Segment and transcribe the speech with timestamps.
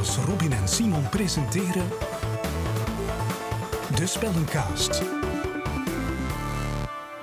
[0.00, 1.88] Matthias, Robin en Simon presenteren
[3.96, 5.02] De Spellencast.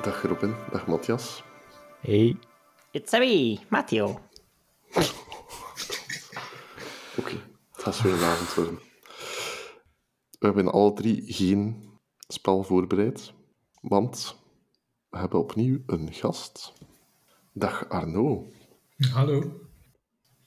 [0.01, 1.43] Dag Robin, dag Matthias.
[2.01, 2.37] Hey.
[2.91, 4.19] It's a me, Matteo.
[7.17, 7.35] Oké,
[7.71, 8.79] het gaat weer een avond worden.
[10.39, 11.89] We hebben alle drie geen
[12.27, 13.33] spel voorbereid,
[13.81, 14.37] want
[15.09, 16.73] we hebben opnieuw een gast.
[17.53, 18.51] Dag Arno.
[19.13, 19.61] Hallo.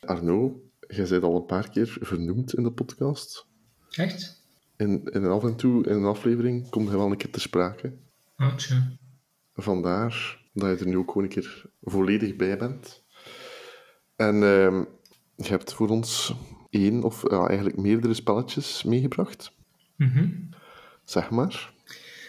[0.01, 3.47] Arno, jij bent al een paar keer vernoemd in de podcast.
[3.91, 4.43] Echt?
[4.77, 7.93] En, en af en toe in een aflevering komt hij wel een keer te sprake.
[8.37, 8.93] Ah, tja.
[9.55, 13.03] Vandaar dat je er nu ook gewoon een keer volledig bij bent.
[14.17, 14.85] En ehm,
[15.37, 16.35] je hebt voor ons
[16.71, 19.53] één of ja, eigenlijk meerdere spelletjes meegebracht.
[19.97, 20.29] Mhm.
[21.05, 21.73] Zeg maar.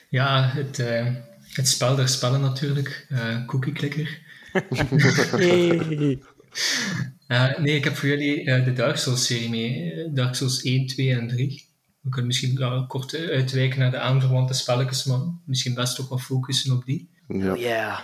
[0.10, 3.06] Ja, het, eh, het spel der spellen natuurlijk.
[3.10, 4.20] eh Cookie Clicker.
[5.32, 6.22] Hey.
[7.32, 9.92] Eh, nee, ik heb voor jullie eh, de Dark Souls-serie mee.
[9.92, 11.66] Eh, Dark Souls 1, 2 en 3.
[12.02, 16.22] We kunnen misschien ja, kort uitwijken naar de aanverwante spelletjes, maar misschien best ook wat
[16.22, 17.10] focussen op die.
[17.28, 17.52] Ja.
[17.52, 18.00] Oh yeah.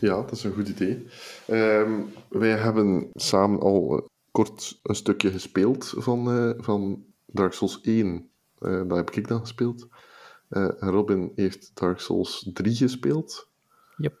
[0.00, 1.06] Ja, dat is een goed idee.
[1.46, 8.28] Ehm, wij hebben samen al kort een stukje gespeeld van, eh, van Dark Souls 1.
[8.58, 9.88] Eh dat heb ik dan gespeeld.
[10.48, 13.48] Eh, Robin heeft Dark Souls 3 gespeeld.
[13.96, 14.18] Yep.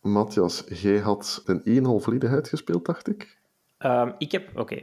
[0.00, 3.38] Matthias, jij had de 1 al volledig uitgespeeld, dacht ik.
[3.80, 4.82] Ehm, ik heb, oké.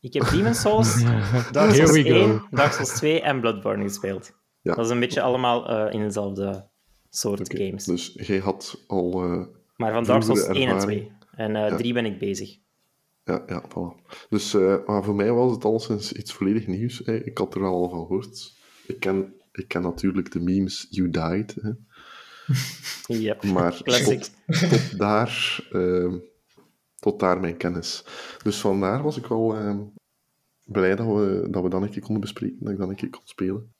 [0.00, 1.02] Ik heb Demon's Souls,
[1.52, 2.14] Dark Souls we go.
[2.14, 4.32] 1, Dark Souls 2 en Bloodborne gespeeld.
[4.60, 4.74] Ja.
[4.74, 6.68] Dat is een beetje allemaal eh, in dezelfde
[7.10, 7.84] soort games.
[7.84, 9.22] Dus jij had al...
[9.22, 11.00] eh, Maar van Dark Souls vroegere 1 en ervaring.
[11.00, 11.46] 2.
[11.46, 11.76] En eh Ja.
[11.76, 12.56] 3 ben ik bezig.
[13.24, 14.12] Ja, ja, voilà.
[14.28, 17.02] Dus eh, maar voor mij was het alleszins iets volledig nieuws.
[17.04, 17.24] Hè.
[17.24, 18.52] Ik had er al van gehoord.
[18.86, 21.54] Ik ken, ik ken natuurlijk de memes You Died.
[21.62, 21.70] Hè.
[23.18, 23.44] Yep.
[23.44, 24.20] Maar Classic.
[24.46, 26.16] tot, tot, daar, ehm,
[27.02, 28.04] tot daar mijn kennis.
[28.42, 29.80] Dus vandaar was ik wel ehm,
[30.64, 32.56] blij dat we, dat we dan een keer konden bespreken.
[32.60, 33.72] Dat ik dan een keer kon spelen.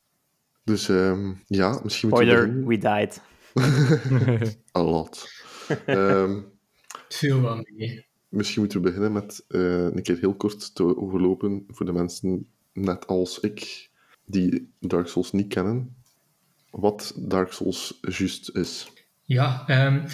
[0.64, 3.20] Dus ehm, ja, misschien moeten we we died.
[4.78, 5.28] A lot.
[5.86, 6.40] Ehm,
[7.08, 8.06] Veel mee.
[8.28, 12.48] Misschien moeten we beginnen met eh, een keer heel kort te overlopen voor de mensen,
[12.72, 13.90] net als ik,
[14.24, 15.96] die Dark Souls niet kennen,
[16.70, 18.92] wat Dark Souls juist is.
[19.22, 20.06] Ja, ehm,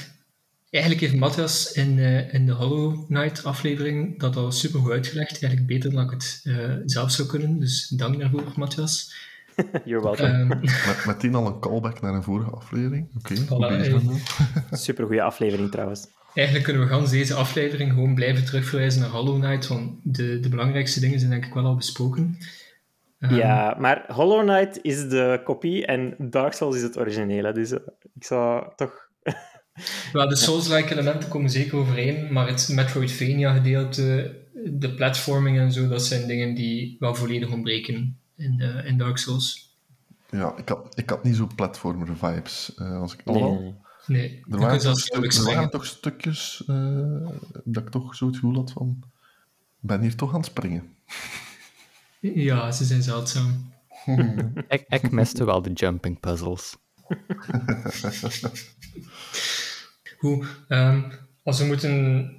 [0.70, 5.42] eigenlijk heeft Matthias in, eh, in de Hollow Knight aflevering dat al super goed uitgelegd.
[5.42, 7.60] Eigenlijk beter dan ik het eh, zelf zou kunnen.
[7.60, 9.14] Dus dank daarvoor, Matthias.
[9.84, 10.28] You're welcome.
[10.28, 13.08] Ehm, Met, meteen al een callback naar een vorige aflevering.
[13.16, 13.94] Oké, Voilà, eh.
[13.94, 14.12] Arno.
[14.70, 16.06] Super goede aflevering trouwens.
[16.34, 20.48] Eigenlijk kunnen we gans deze aflevering gewoon blijven terugverwijzen naar Hollow Knight, want de, de
[20.48, 22.38] belangrijkste dingen zijn denk ik wel al besproken.
[23.18, 27.52] Ehm, Ja, maar Hollow Knight is de kopie en Dark Souls is het originele.
[27.52, 27.78] Dus eh,
[28.14, 29.06] ik zou toch...
[30.12, 36.04] Wel, de Souls-like elementen komen zeker overeen, maar het Metroidvania-gedeelte, de platforming en zo, dat
[36.04, 39.76] zijn dingen die wel volledig ontbreken in, eh, in Dark Souls.
[40.30, 42.74] Ja, ik had, ik had niet zo platformer vibes.
[42.74, 47.28] eh, als ik, Nee, Alhoewel, nee, Er waren, toch, er waren toch stukjes eh,
[47.64, 49.02] dat ik toch zo het gevoel had van...
[49.82, 50.96] Ik ben hier toch aan het springen.
[52.20, 53.72] Ja, ze zijn zeldzaam.
[54.68, 56.76] ik, ik miste wel de jumping puzzles.
[60.18, 61.02] Goed, ehm,
[61.42, 62.30] als we moeten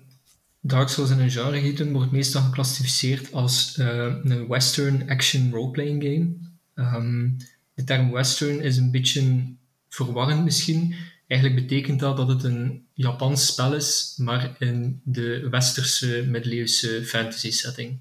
[0.60, 6.04] Dark Souls in een genre gieten, wordt meestal geclassificeerd als eh, een western action roleplaying
[6.04, 6.28] game.
[6.76, 7.30] Ehm,
[7.74, 9.54] de term western is een beetje
[9.90, 10.96] verwarrend misschien.
[11.28, 17.52] Eigenlijk betekent dat dat het een Japans spel is, maar in de westerse middeleeuwse fantasy
[17.52, 17.98] setting.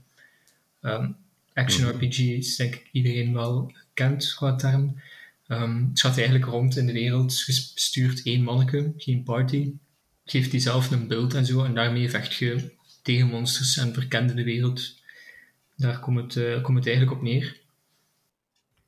[0.81, 1.10] Ehm,
[1.55, 5.00] action RPG is denk ik iedereen wel kent qua term.
[5.48, 7.41] Ehm, het gaat eigenlijk rond in de wereld.
[7.41, 9.75] Je stuurt één manneke, geen party.
[10.25, 11.64] Geeft die zelf een beeld en zo.
[11.64, 14.97] En daarmee vecht je tegen monsters en verkende de wereld.
[15.76, 17.60] Daar komt het, eh, het eigenlijk op neer.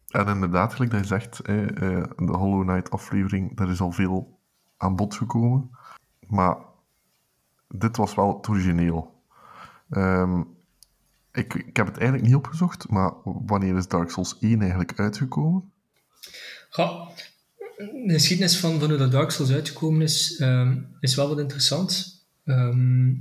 [0.09, 1.67] En inderdaad, gelijk dat je zegt, eh,
[2.17, 4.39] de Hollow Knight aflevering, daar is al veel
[4.77, 5.71] aan bod gekomen.
[6.27, 6.57] Maar
[7.69, 9.23] dit was wel het origineel.
[9.91, 10.43] Ehm,
[11.33, 15.73] ik, ik heb het eigenlijk niet opgezocht, maar wanneer is Dark Souls 1 eigenlijk uitgekomen?
[16.77, 17.09] Ja,
[17.77, 22.23] de geschiedenis van, van hoe dat Dark Souls uitgekomen is, ehm, is wel wat interessant.
[22.45, 23.13] Ehm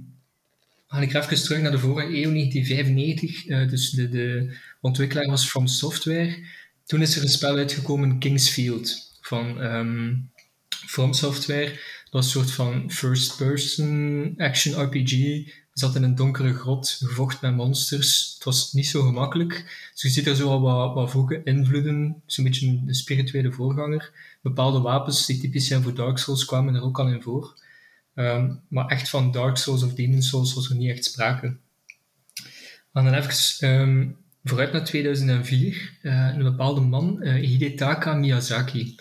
[0.90, 3.46] ga ik even terug naar de vorige eeuw, 1995.
[3.48, 6.46] eh, dus de, de ontwikkelaar was From Software.
[6.86, 10.16] Toen is er een spel uitgekomen, Kingsfield, van ehm,
[10.69, 11.69] From Software.
[11.69, 15.12] Dat was een soort van first-person action RPG.
[15.79, 18.31] Zat in een donkere grot, gevocht met monsters.
[18.33, 19.53] Het was niet zo gemakkelijk.
[19.93, 24.11] Dus je ziet er zo wat, wat vroege invloeden, zo'n beetje een spirituele voorganger.
[24.41, 27.59] Bepaalde wapens die typisch zijn voor Dark Souls kwamen er ook al in voor.
[28.15, 31.57] Ehm, maar echt van Dark Souls of Demon Souls was er niet echt sprake.
[32.93, 34.07] En dan even ehm,
[34.43, 38.95] vooruit naar 2004, eh, een bepaalde man, eh, Hidetaka Miyazaki.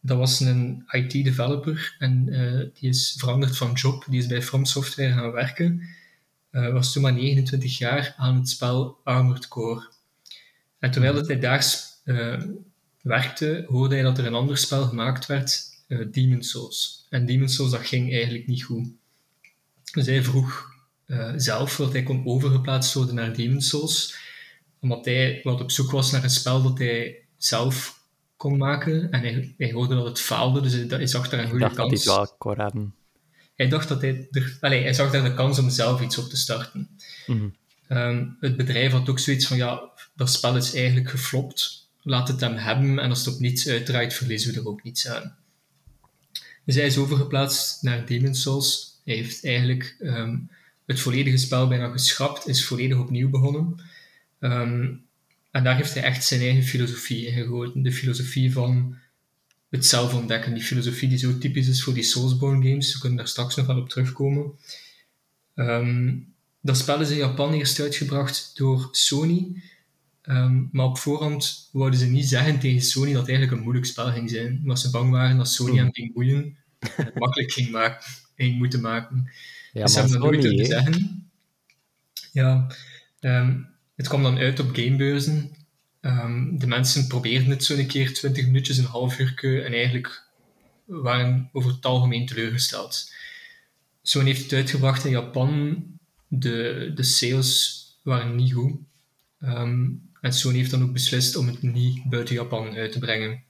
[0.00, 4.04] Dat was een IT-developer en eh, die is veranderd van job.
[4.08, 5.98] Die is bij From Software gaan werken.
[6.52, 9.88] Uh, was toen maar 29 jaar aan het spel Armored Core.
[10.78, 11.66] En terwijl dat hij daar
[12.04, 12.42] uh,
[13.02, 17.06] werkte, hoorde hij dat er een ander spel gemaakt werd, uh, Demon's Souls.
[17.10, 18.88] En Demon's Souls, dat ging eigenlijk niet goed.
[19.92, 20.68] Dus hij vroeg
[21.36, 24.16] zelf dat hij kon overgeplaatst worden naar Demon's Souls,
[24.80, 28.00] omdat hij wat op zoek was naar een spel dat hij zelf
[28.36, 29.10] kon maken.
[29.10, 31.76] En hij, hij hoorde dat het faalde, dus hij, hij zag daar een goede dacht
[31.76, 31.90] kans.
[31.90, 32.94] Dat hij het wel kon redden.
[33.60, 34.28] Hij dacht dat hij...
[34.30, 36.88] Er, allez, hij zag daar de kans om zelf iets op te starten.
[37.26, 37.48] Mhm.
[37.88, 41.88] Um, het bedrijf had ook zoiets van, ja, dat spel is eigenlijk geflopt.
[42.02, 45.08] Laat het hem hebben en als het op niets uitdraait, verliezen we er ook niets
[45.08, 45.36] aan.
[46.64, 49.00] Dus hij is overgeplaatst naar Demon's Souls.
[49.04, 50.50] Hij heeft eigenlijk um,
[50.86, 53.82] het volledige spel bijna geschrapt, is volledig opnieuw begonnen.
[54.38, 55.02] Um,
[55.50, 57.82] en daar heeft hij echt zijn eigen filosofie in gegoten.
[57.82, 58.96] De filosofie van
[59.70, 60.54] het zelf ontdekken.
[60.54, 62.92] Die filosofie die zo typisch is voor die Soulsborne games.
[62.92, 64.52] We kunnen daar straks nog wel op terugkomen.
[65.54, 69.62] Um, dat spel is in Japan eerst uitgebracht door Sony.
[70.22, 73.86] Um, maar op voorhand wouden ze niet zeggen tegen Sony dat het eigenlijk een moeilijk
[73.86, 74.58] spel ging zijn.
[74.62, 78.06] Omdat ze bang waren dat Sony hem ging boeien en het makkelijk ging, maken,
[78.36, 79.30] ging moeten maken.
[79.72, 80.64] Ja, dus ze maar hebben dat nooit hè?
[80.64, 81.30] zeggen.
[82.32, 82.66] Ja,
[83.20, 85.50] um, het kwam dan uit op gamebeurzen.
[86.00, 90.28] Um, de mensen probeerden het zo een keer, 20 minuutjes, een half uur, en eigenlijk
[90.84, 93.12] waren over het algemeen teleurgesteld.
[94.02, 95.84] Sony heeft het uitgebracht in Japan.
[96.28, 98.78] De, de sales waren niet goed.
[99.40, 103.42] Um, en Sony heeft dan ook beslist om het niet buiten Japan uit te brengen.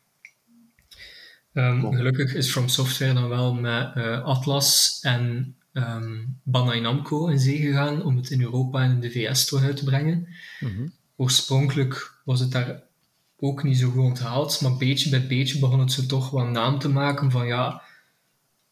[1.53, 1.97] Um, Oh.
[1.97, 7.59] Gelukkig is From Software dan wel met uh, Atlas en um, Bandai Namco in zee
[7.59, 10.29] gegaan om het in Europa en in de VS terug uit te brengen.
[10.61, 10.87] Mhm.
[11.17, 12.83] Oorspronkelijk was het daar
[13.39, 16.79] ook niet zo goed onthaald, maar beetje bij beetje begon het zo toch wat naam
[16.79, 17.83] te maken van ja,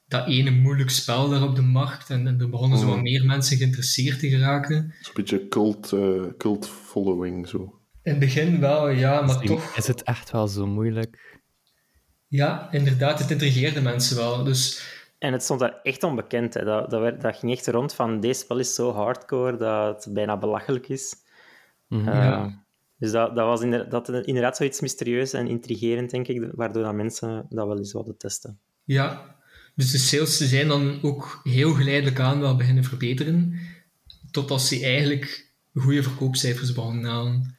[0.07, 3.03] dat ene moeilijk spel daar op de markt en, en er begonnen zo wat Mm.
[3.03, 4.95] meer mensen geïnteresseerd te geraken.
[5.01, 7.59] Zo'n beetje cult, eh, cult following, zo.
[8.03, 9.77] In het begin wel, ja, maar toch...
[9.77, 11.41] Is het echt wel zo moeilijk?
[12.29, 14.45] Ja, inderdaad, het intrigeerde mensen wel.
[14.45, 14.87] Dus
[15.19, 16.55] En het stond daar echt onbekend.
[16.55, 16.65] Hè.
[16.65, 20.15] Dat, dat, werd, dat ging echt rond van deze spel is zo hardcore dat het
[20.15, 21.15] bijna belachelijk is.
[21.89, 22.09] Mhm.
[22.09, 22.67] Eh, Ja.
[22.99, 26.95] Dus dat, dat was inder- dat, inderdaad zoiets mysterieus en intrigerend, denk ik, waardoor dat
[26.95, 28.59] mensen dat wel eens wilden testen.
[28.85, 29.37] ja,
[29.75, 33.55] dus de sales zijn dan ook heel geleidelijk aan wel beginnen verbeteren,
[34.31, 37.57] totdat ze eigenlijk goede verkoopcijfers begonnen halen.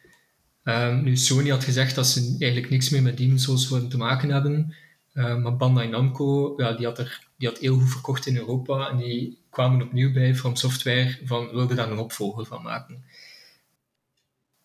[0.64, 4.30] Ehm, nu, Sony had gezegd dat ze eigenlijk niks meer met Demon's Souls te maken
[4.30, 4.76] hebben,
[5.14, 8.90] Ehm, maar Bandai Namco, ja, die, had er, die had heel goed verkocht in Europa
[8.90, 13.04] en die kwamen opnieuw bij From Software van wilde daar een opvolger van maken.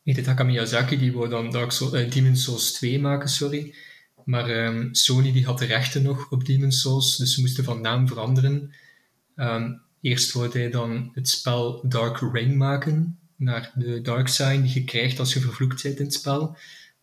[0.05, 3.75] Hidetaka Miyazaki die wou dan Dark Souls, eh, Demon's Souls 2 maken, sorry.
[4.25, 7.81] Maar ehm, Sony die had de rechten nog op Demon's Souls, dus ze moesten van
[7.81, 8.73] naam veranderen.
[9.37, 14.75] Ehm, eerst wou hij dan het spel Dark Reign maken, naar de Dark Sign die
[14.75, 16.57] je krijgt als je vervloekt bent in het spel.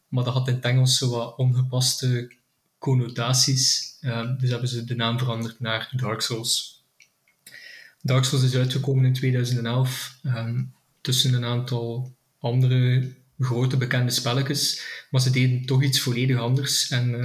[0.08, 2.32] Maar dat had in het Engels zo wat ongepaste
[2.78, 6.84] connotaties, ehm, dus hebben ze de naam veranderd naar Dark Souls.
[8.02, 10.64] Dark Souls is uitgekomen in 2011 ehm,
[11.02, 16.90] tussen een aantal andere grote bekende spelletjes, maar ze deden toch iets volledig anders.
[16.90, 17.24] En eh,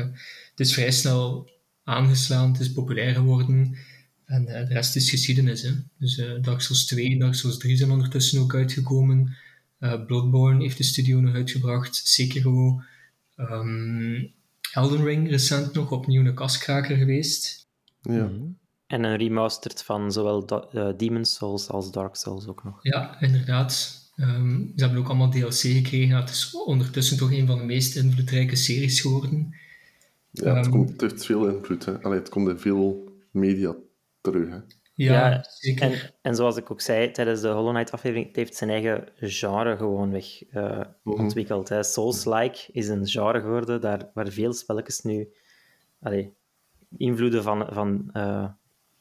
[0.50, 1.50] het is vrij snel
[1.84, 3.76] aangeslaan, het is populair geworden.
[4.24, 5.62] En eh, de rest is geschiedenis.
[5.62, 5.70] Hè?
[5.98, 9.36] Dus eh, Dark Souls 2 en Dark Souls 3 zijn ondertussen ook uitgekomen.
[9.78, 11.94] Eh, Bloodborne heeft de studio nog uitgebracht.
[12.04, 12.82] Sekiro.
[13.36, 14.24] ehm,
[14.72, 17.66] Elden Ring recent nog opnieuw een kaskraker geweest.
[18.02, 18.12] Ja.
[18.26, 18.42] Mhm.
[18.86, 22.78] En een remastered van zowel Da- eh, Demon's Souls als Dark Souls ook nog.
[22.82, 24.04] Ja, inderdaad.
[24.16, 26.16] Ehm, ze hebben ook allemaal DLC gekregen.
[26.16, 29.54] Het is ondertussen toch een van de meest invloedrijke series geworden.
[30.30, 31.84] Ja, het, Ehm, komt, het heeft veel invloed.
[31.84, 32.02] Hè.
[32.02, 33.76] Allee, het komt in veel media
[34.20, 34.48] terug.
[34.48, 34.56] Hè.
[34.94, 35.82] Ja, Ja, zeker.
[35.92, 39.08] En, en zoals ik ook zei tijdens de Hollow Knight aflevering, het heeft zijn eigen
[39.16, 41.20] genre gewoon weg eh, Mhm.
[41.20, 41.68] ontwikkeld.
[41.68, 41.82] hè.
[41.82, 45.28] Souls-like is een genre geworden daar, waar veel spelletjes nu
[46.00, 46.32] allee,
[46.96, 48.48] invloeden van, van eh,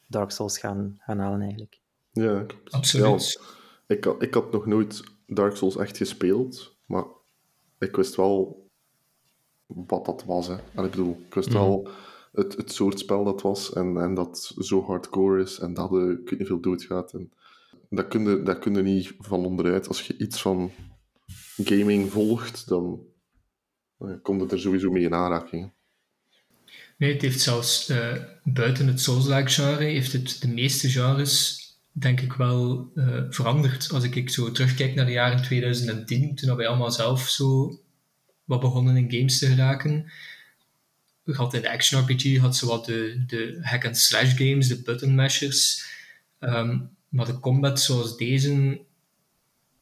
[0.08, 1.78] Dark Souls gaan, gaan halen eigenlijk.
[2.12, 2.72] Ja, klopt.
[2.72, 3.32] Absoluut.
[3.32, 3.44] Ja,
[3.86, 7.04] ik, had, ik had nog nooit Dark Souls echt gespeeld, maar
[7.78, 8.68] ik wist wel
[9.66, 10.46] wat dat was.
[10.46, 10.56] Hè.
[10.74, 11.88] Allee, ik bedoel, ik wist wel
[12.32, 16.30] het, het soort spel dat was en, en dat zo hardcore is en dat ik
[16.30, 17.12] weet niet veel doodgaat.
[17.12, 17.32] En
[17.90, 19.88] dat kun, je, dat kun je niet van onderuit.
[19.88, 20.70] Als je iets van
[21.56, 23.00] gaming volgt, dan,
[23.98, 25.72] dan komt het er sowieso mee in aanraking.
[26.96, 31.65] Nee, het heeft zelfs eh, buiten het Souls-like genre, heeft het de meeste genres
[31.98, 33.92] denk ik wel eh, veranderd.
[33.92, 37.80] Als ik zo terugkijk naar de jaren 2010, toen wij allemaal zelf zo
[38.44, 40.12] wat begonnen in games te geraken.
[41.22, 45.14] We hadden in de action RPG had ze wat de, de hack-and-slash games, de button
[45.14, 45.86] mashers.
[46.38, 48.80] Ehm, maar de combat zoals deze,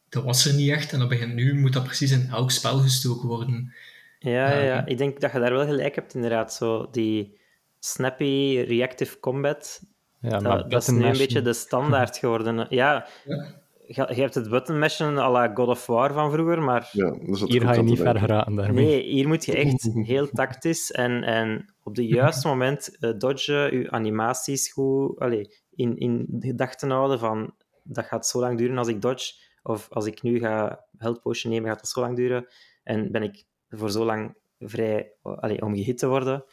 [0.09, 0.93] dat was er niet echt.
[0.93, 3.75] En dat begint nu, moet dat precies in elk spel gestoken worden.
[4.19, 4.91] Ja, Ja, ja, oké.
[4.91, 6.55] ik denk dat je daar wel gelijk hebt, inderdaad.
[6.55, 7.39] Zo die
[7.79, 9.83] snappy reactive combat,
[10.25, 12.67] Ja, dat, maar dat is nu een beetje de standaard geworden.
[12.69, 13.47] Ja, Ja.
[13.87, 17.15] je, je hebt het button mashen à la God of War van vroeger, maar Ja,
[17.47, 18.85] Hier ga je niet ver geraken daarmee.
[18.85, 23.79] nee, hier moet je echt heel tactisch en, en op de juiste moment eh, dodgen,
[23.79, 28.89] je animaties goed allee, in, in gedachten houden van dat gaat zo lang duren als
[28.89, 32.47] ik dodge, of als ik nu ga health potion nemen, gaat dat zo lang duren.
[32.83, 36.45] En ben ik voor zo lang vrij allee, om gehit te worden.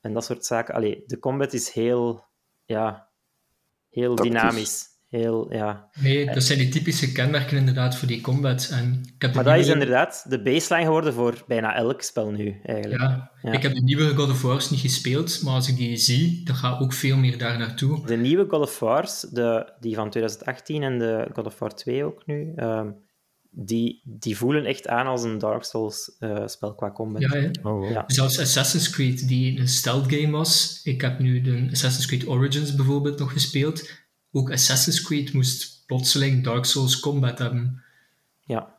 [0.00, 0.74] En dat soort zaken.
[0.74, 2.24] Allee, de combat is heel,
[2.70, 3.08] ja,
[3.90, 4.36] heel Tactisch.
[4.36, 4.88] dynamisch.
[5.08, 5.90] Heel, ja.
[6.00, 8.68] Nee, dat zijn die typische kenmerken inderdaad voor die combat.
[8.72, 12.30] En ik heb de Maar dat is inderdaad de baseline geworden voor bijna elk spel
[12.30, 13.00] nu, eigenlijk.
[13.00, 13.52] Ja, Ja.
[13.52, 16.54] ik heb de nieuwe God of War's niet gespeeld, maar als ik die zie, dan
[16.54, 18.06] gaat ook veel meer daar naartoe.
[18.06, 22.04] De nieuwe God of War's, de, die van 2018 en de God of War 2
[22.04, 22.90] ook nu, ehm,
[23.50, 27.22] die, die voelen echt aan als een Dark Souls eh, spel qua combat.
[27.22, 27.46] Ja, hè.
[27.46, 27.90] Oh, wow.
[27.90, 28.04] Ja.
[28.06, 30.80] Zelfs Assassin's Creed, die een stealth game was.
[30.84, 33.90] Ik heb nu de Assassin's Creed Origins bijvoorbeeld nog gespeeld.
[34.32, 37.82] Ook Assassin's Creed moest plotseling Dark Souls combat hebben.
[38.40, 38.78] Ja.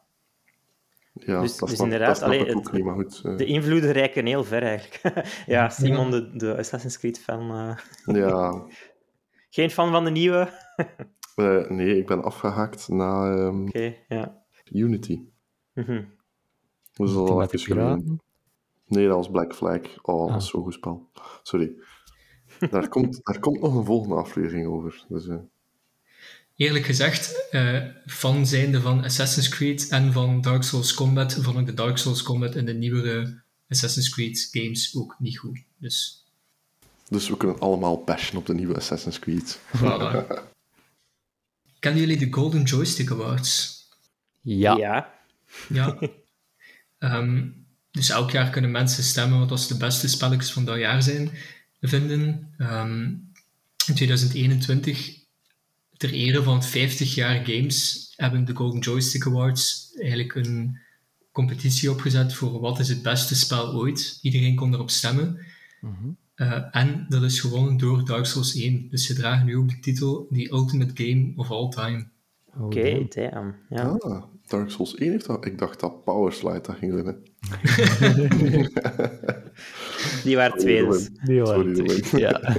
[1.13, 3.21] Ja, Dus- dat dus snap, inderdaad, dat allee, het- ook niet, maar goed.
[3.23, 5.25] eh, De invloeden reiken heel ver, eigenlijk.
[5.47, 7.51] ja, Simon, de, de Assassin's Creed-fan.
[8.05, 8.63] eh, ja,
[9.49, 10.49] geen fan van de nieuwe?
[10.75, 10.89] Oké,
[11.63, 13.67] eh, nee, ik ben afgehaakt na ehm,
[14.07, 14.39] ja.
[14.71, 15.19] Unity.
[15.73, 16.03] Mhm.
[16.93, 18.21] Dat is al even geleden.
[18.87, 19.79] Nee, dat was Black Flag.
[20.01, 20.41] Oh, dat Ah.
[20.41, 21.09] is zo'n goed spel.
[21.43, 21.71] Sorry.
[22.69, 25.05] Daar komt, daar komt nog een volgende aflevering over.
[25.09, 25.35] Dus, eh,
[26.55, 31.65] Eerlijk gezegd, eh fan zijnde van Assassin's Creed en van Dark Souls Combat, vond ik
[31.65, 35.63] de Dark Souls Combat in de nieuwere Assassin's Creed games ook niet goed.
[35.77, 36.25] Dus,
[37.09, 39.59] dus we kunnen allemaal bashen op de nieuwe Assassin's Creed.
[39.77, 40.27] voilà.
[41.79, 43.79] Kennen jullie de Golden Joystick Awards?
[44.41, 44.77] Ja.
[44.77, 45.13] ja.
[45.69, 45.99] Ja.
[46.99, 47.47] Ehm,
[47.91, 51.31] dus elk jaar kunnen mensen stemmen wat als de beste spelletjes van dat jaar zijn,
[51.81, 52.53] vinden.
[52.57, 53.01] Ehm,
[53.87, 55.17] in 2021,
[55.97, 60.79] ter ere van 50 jaar games, hebben de Golden Joystick Awards eigenlijk een
[61.31, 64.19] competitie opgezet voor wat is het beste spel ooit.
[64.21, 65.45] Iedereen kon erop stemmen.
[66.35, 68.89] Eh, en dat is gewonnen door Dark Souls 1.
[68.89, 72.07] Dus ze dragen nu ook de titel The Ultimate Game of All Time.
[72.57, 73.07] Oh, Oké, damn.
[73.09, 73.55] damn.
[73.69, 73.95] Ja.
[73.99, 75.45] Ah, Dark Souls 1 heeft dat.
[75.45, 77.23] Ik dacht dat Powerslide dat ging winnen.
[80.23, 80.87] Die waren twee.
[81.23, 82.19] Die waren twee.
[82.21, 82.41] Ja.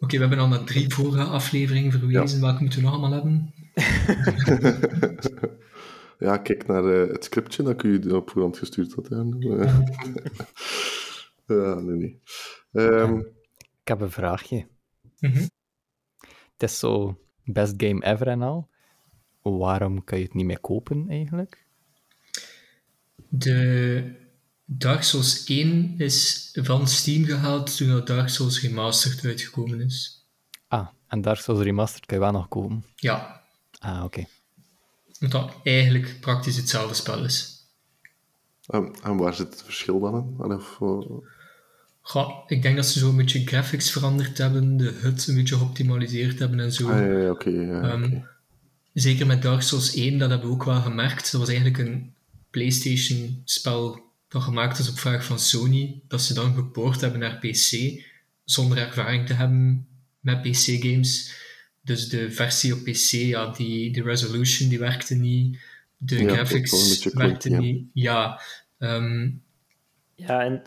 [0.00, 2.40] Oké, we hebben al naar drie vorige afleveringen verwezen.
[2.40, 3.54] Welke moeten we nog allemaal hebben?
[6.18, 9.08] Ja, kijk naar eh, het scriptje dat ik u op voorhand gestuurd had.
[9.08, 9.24] Ja,
[11.46, 12.20] Eh, ja nee, nee.
[12.72, 13.18] Ehm,
[13.58, 14.66] Ik heb een vraagje.
[15.18, 15.38] Mhm.
[16.52, 17.18] Het is zo
[17.52, 18.68] best game ever en al.
[19.42, 21.66] Waarom kan je het niet meer kopen, eigenlijk?
[23.28, 24.02] De
[24.64, 30.26] Dark Souls 1 is van Steam gehaald toen dat Dark Souls Remastered uitgekomen is.
[30.68, 32.84] Ah, en Dark Souls Remastered kan je wel nog kopen.
[32.96, 33.38] Ja,
[33.78, 34.24] Ah, oké.
[35.20, 37.58] omdat dat eigenlijk praktisch hetzelfde spel is.
[38.66, 40.52] en, en waar zit het verschil dan in?
[40.52, 41.16] Of, eh,
[42.00, 45.56] Goh, ik denk dat ze zo een beetje graphics veranderd hebben, de HUD een beetje
[45.56, 46.88] geoptimaliseerd hebben en zo.
[46.90, 48.18] ah, ja, ja, Ehm.
[48.92, 51.32] Zeker met Dark Souls 1, dat hebben we ook wel gemerkt.
[51.32, 52.14] Dat was eigenlijk een
[52.50, 58.02] PlayStation-spel dat gemaakt is op vraag van Sony, dat ze dan gepoord hebben naar PC,
[58.44, 59.86] zonder ervaring te hebben
[60.20, 61.32] met PC-games.
[61.82, 65.58] Dus de versie op PC, ja, die, de resolution die werkte niet,
[65.96, 67.58] de Ja, graphics werkten ja.
[67.58, 67.84] niet.
[67.92, 68.40] Ja,
[68.78, 69.30] ehm,
[70.14, 70.62] Ja, en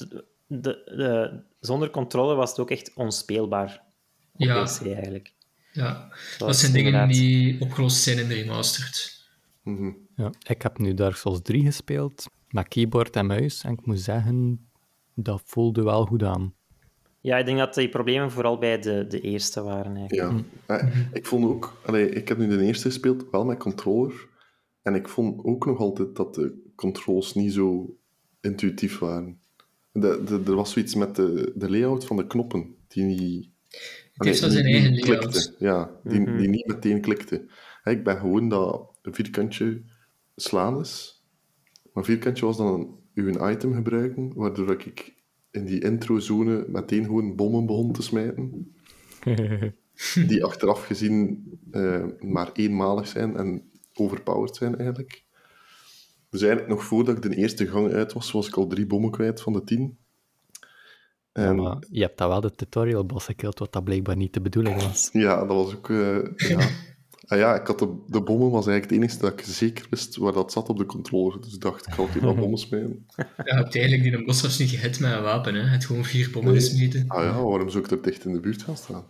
[0.61, 3.81] de, de, de- zonder controle was het ook echt onspeelbaar
[4.33, 4.63] op Ja.
[4.63, 5.33] PC eigenlijk.
[5.71, 6.13] ja.
[6.37, 9.21] dat zijn dingen inderdaad- die opgelost zijn in de remastered.
[9.63, 9.91] Mhm.
[10.15, 13.99] Ja, ik heb nu Dark Souls 3 gespeeld, met keyboard en muis, en ik moet
[13.99, 14.67] zeggen,
[15.13, 16.53] dat voelde wel goed aan.
[17.21, 20.45] Ja, ik denk dat die problemen vooral bij de, de eerste waren eigenlijk.
[20.67, 20.75] Ja.
[20.77, 21.81] Eh, Ik vond ook...
[21.85, 24.27] Allee, ik heb nu de eerste gespeeld, wel met controller.
[24.81, 27.97] En ik vond ook nog altijd dat de controls niet zo
[28.41, 29.39] intuïtief waren.
[29.93, 33.49] De, de, er was zoiets met de, de layout van de knoppen, die niet...
[34.13, 35.19] heeft wel die- zijn die eigen layout.
[35.29, 35.55] klikte.
[35.59, 37.45] Ja, die, die niet meteen klikte.
[37.83, 39.81] Hè, ik ben gewoon dat vierkantje
[40.35, 41.23] slaan is.
[41.93, 45.13] Maar vierkantje was dan uw item gebruiken, waardoor ik
[45.51, 48.75] in die introzone meteen gewoon bommen begon te smijten.
[50.27, 55.22] die achteraf gezien eh, maar eenmalig zijn en overpowered zijn eigenlijk.
[56.33, 59.11] Dus eigenlijk nog voordat ik de eerste gang uit was, was ik al drie bommen
[59.11, 59.97] kwijt van de tien.
[61.31, 64.41] En, Maar je hebt dat wel de tutorial boss gekild, wat dat blijkbaar niet de
[64.41, 65.09] bedoeling was.
[65.11, 65.89] Ja, dat was ook...
[65.89, 66.67] eh, ja.
[67.27, 70.15] Ah ja, ik had de, de bommen was eigenlijk het enige dat ik zeker wist
[70.15, 71.41] waar dat zat op de controller.
[71.41, 73.05] Dus ik dacht, ik ga hier wel bommen smijten.
[73.15, 75.61] Ja, je hebt eigenlijk die bos was niet gehit met een wapen, hè.
[75.61, 76.61] Het gewoon vier bommen Nee.
[76.61, 77.05] gesmeten.
[77.07, 79.05] Ah ja, waarom zou ik er dicht in de buurt gaan staan?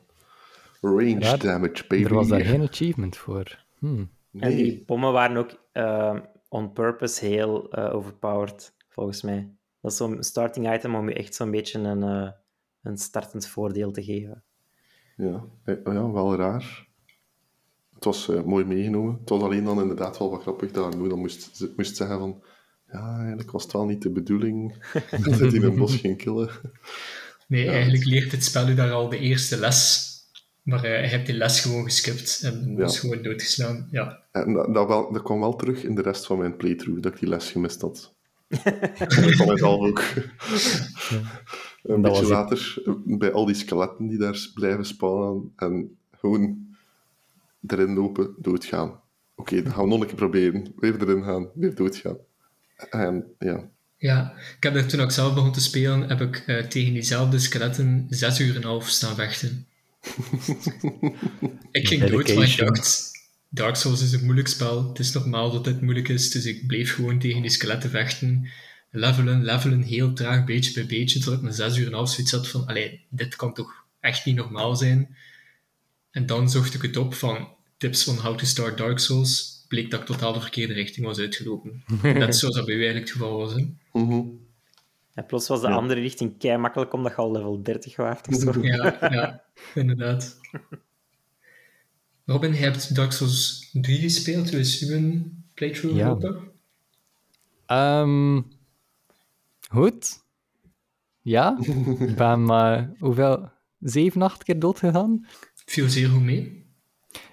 [0.81, 1.39] Range Raar.
[1.39, 2.03] damage, baby.
[2.03, 3.63] Er was daar geen achievement voor.
[3.79, 3.85] Hm.
[3.87, 4.83] En die Nee.
[4.85, 6.15] bommen waren ook eh,
[6.53, 9.49] on purpose heel eh, overpowered, volgens mij.
[9.81, 12.31] Dat is zo'n starting item om je echt zo'n beetje een, eh,
[12.81, 14.43] een startend voordeel te geven.
[15.17, 16.87] Ja, eh, ja, wel raar.
[17.93, 19.17] Het was eh, mooi meegenomen.
[19.19, 22.43] Het was alleen dan inderdaad wel wat grappig dat Arno dan moest, moest zeggen van
[22.91, 24.85] ja, eigenlijk was het wel niet de bedoeling
[25.25, 26.49] dat hij in een bos ging killen.
[27.47, 30.11] Nee, Ja, eigenlijk leert het spel u daar al de eerste les.
[30.63, 32.99] Maar eh, je hebt die les gewoon geskipt en was Ja.
[32.99, 33.87] gewoon doodgeslaan.
[33.91, 34.19] Ja.
[34.31, 37.13] En dat, dat, wel, dat kwam wel terug in de rest van mijn playthrough, dat
[37.13, 38.13] ik die les gemist had.
[39.37, 39.99] van mezelf ook.
[41.83, 42.29] Een Dat beetje was het.
[42.29, 46.57] later, eh, bij al die skeletten die daar blijven spawnen, en gewoon
[47.67, 48.99] erin lopen, doodgaan.
[49.35, 50.73] Oké, dan gaan we nog een keer proberen.
[50.75, 52.17] Weer erin gaan, weer doodgaan.
[52.89, 56.57] En ja, ja, ik heb er toen ik zelf begon te spelen, heb ik eh,
[56.65, 59.67] tegen diezelfde skeletten zes uur en een half staan vechten.
[61.71, 62.67] Ik ging dood, ik Dedication.
[62.67, 63.11] dacht,
[63.49, 64.87] Dark Souls is een moeilijk spel.
[64.87, 68.49] Het is normaal dat dit moeilijk is, dus ik bleef gewoon tegen die skeletten vechten.
[68.89, 72.09] Levelen, levelen, heel traag, beetje bij beetje, tot ik na zes uur en een half
[72.09, 75.15] zoiets had van, allee, dit kan toch echt niet normaal zijn.
[76.11, 79.65] En dan zocht ik het op van tips on how to start Dark Souls.
[79.67, 81.83] Bleek dat ik totaal de verkeerde richting was uitgelopen.
[82.01, 83.53] Net zoals dat bij u eigenlijk het geval was.
[83.53, 83.65] Hè?
[83.91, 84.21] mhm.
[85.13, 85.73] En plots was de Ja.
[85.75, 88.61] andere richting kei makkelijk omdat je al level 30 waard of zo.
[88.61, 89.43] Ja, ja,
[89.75, 90.39] inderdaad.
[92.25, 94.53] Robin, je hebt Dark Souls 3 gespeeld.
[94.53, 96.03] Is uw playthrough Ja.
[96.03, 96.51] gelopen?
[97.65, 98.41] Ehm,
[99.69, 100.23] goed.
[101.21, 101.57] Ja,
[101.99, 103.49] ik ben maar hoeveel?
[103.79, 105.25] Zeven, acht keer dood gegaan.
[105.65, 106.65] Viel zeer goed mee.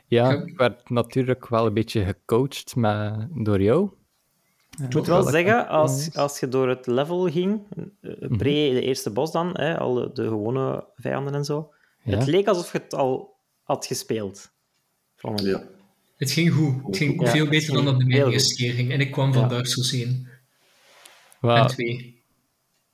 [0.07, 0.43] Ja, Ja.
[0.43, 3.91] ik werd natuurlijk wel een beetje gecoacht met, door jou.
[4.83, 7.61] Ik moet wel zeggen, als, als je door het level ging,
[8.01, 12.19] eh, pre de eerste bos dan, hè, al de, de gewone vijanden en zo, Ja.
[12.19, 14.51] het leek alsof je het al had gespeeld.
[15.17, 15.63] Vond ja.
[16.17, 16.87] Het ging goed.
[16.87, 18.93] Het ging Ja, veel beter dan dat de mijn eerste keer ging.
[18.93, 19.49] En ik kwam van Ja.
[19.49, 20.29] Dark Souls 1 en
[21.41, 22.23] Wel, 2.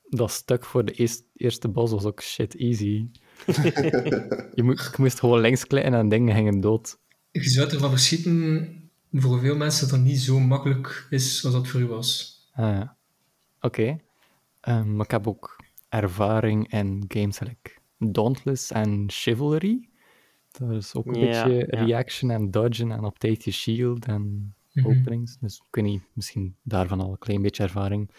[0.08, 3.06] dat stuk voor de eerst- eerste bos was ook shit easy.
[4.54, 6.98] je moest gewoon links klikken en dingen gingen dood.
[7.30, 11.68] Je zou ervan verschieten voor veel mensen dat dat niet zo makkelijk is zoals dat
[11.68, 12.40] voor u was.
[12.52, 12.96] Ah, ja.
[13.60, 13.96] Oké.
[14.60, 15.56] Ehm, maar ik heb ook
[15.88, 19.88] ervaring in games like Dauntless en Chivalry.
[20.50, 21.84] Dat is ook een Ja, beetje ja.
[21.84, 24.86] reaction en dodgen en op tijd je shield en Mhm.
[24.88, 25.38] openings.
[25.38, 28.10] Dus ik weet niet, misschien daarvan al een klein beetje ervaring.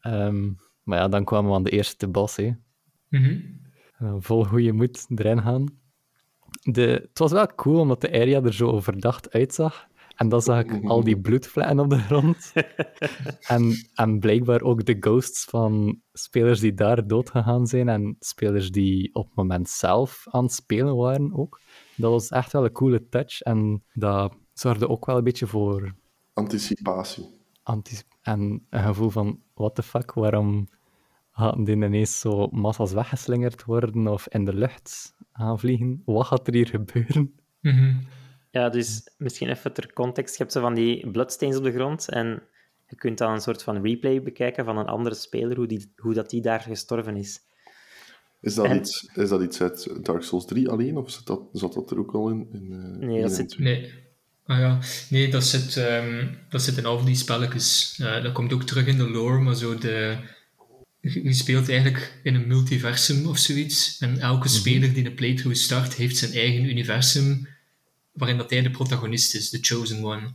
[0.00, 0.50] Ehm,
[0.82, 2.50] maar ja, dan kwamen we aan de eerste boss, hè.
[3.08, 3.40] Mhm.
[4.02, 5.66] Uh, vol goede moed erin gaan.
[6.62, 9.87] De, het was wel cool omdat de area er zo verdacht uitzag.
[10.18, 12.52] En dan zag ik al die bloedvlekken op de grond.
[13.54, 18.70] en, en blijkbaar ook de ghosts van spelers die daar dood gegaan zijn en spelers
[18.70, 21.60] die op het moment zelf aan het spelen waren ook.
[21.96, 25.94] Dat was echt wel een coole touch en dat zorgde ook wel een beetje voor
[26.32, 27.24] Anticipatie.
[27.62, 30.68] anti en een gevoel van, what the fuck, waarom
[31.30, 36.02] hadden die ineens zo massas weggeslingerd worden of in de lucht gaan vliegen?
[36.04, 37.34] Wat gaat er hier gebeuren?
[37.60, 37.96] Mhm.
[38.58, 40.36] Ja, dus misschien even ter context.
[40.36, 42.42] Je hebt zo van die bloodstains op de grond en
[42.88, 46.14] je kunt dan een soort van replay bekijken van een andere speler, hoe, die, hoe
[46.14, 47.40] dat die daar gestorven is.
[48.40, 51.40] Is dat, En- iets, is dat iets uit Dark Souls 3 alleen, of zat dat,
[51.52, 52.48] zat dat er ook al in?
[52.52, 53.58] in eh, Nee, dat zit-?
[53.58, 53.92] Nee.
[54.46, 54.78] Ah ja,
[55.10, 57.98] nee, dat zit, ehm, dat zit in al die spelletjes.
[58.00, 60.16] Eh, dat komt ook terug in de lore, maar zo de...
[61.00, 63.98] Je je speelt eigenlijk in een multiversum of zoiets.
[63.98, 67.48] En elke speler die een playthrough start, heeft zijn eigen universum
[68.18, 70.32] waarin dat hij de protagonist is, de chosen one.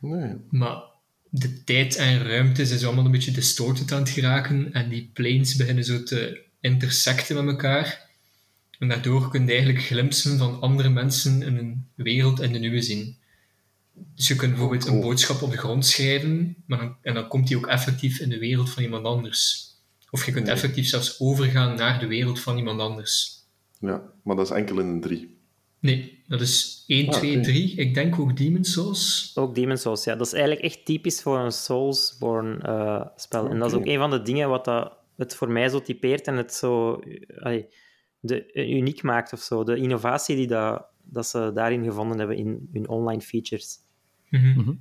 [0.00, 0.34] Nee.
[0.50, 0.82] Maar
[1.28, 5.10] de tijd en ruimte zijn zo allemaal een beetje distorted aan het geraken en die
[5.12, 8.08] planes beginnen zo te intersecten met elkaar.
[8.78, 12.82] En daardoor kun je eigenlijk glimpsen van andere mensen in een wereld en de nieuwe
[12.82, 13.16] zien.
[14.14, 15.02] Dus je kunt bijvoorbeeld een cool.
[15.02, 18.38] boodschap op de grond schrijven, maar dan, en dan komt die ook effectief in de
[18.38, 19.72] wereld van iemand anders.
[20.10, 20.54] Of je kunt Nee.
[20.54, 23.42] effectief zelfs overgaan naar de wereld van iemand anders.
[23.78, 25.36] Ja, maar dat is enkel in een 3.
[25.78, 27.42] Nee, dat is 1, Ah, 2, oké.
[27.42, 27.74] 3.
[27.74, 29.32] Ik denk ook Demon's Souls.
[29.34, 30.16] Ook Demon's Souls, ja.
[30.16, 33.48] Dat is eigenlijk echt typisch voor een Soulsborne eh spel.
[33.48, 36.26] En dat is ook een van de dingen wat dat het voor mij zo typeert
[36.26, 37.00] en het zo
[37.38, 37.66] allee,
[38.20, 39.64] de, uniek maakt of zo.
[39.64, 43.76] De innovatie die dat dat ze daarin gevonden hebben in hun online features.
[44.30, 44.72] Mhm.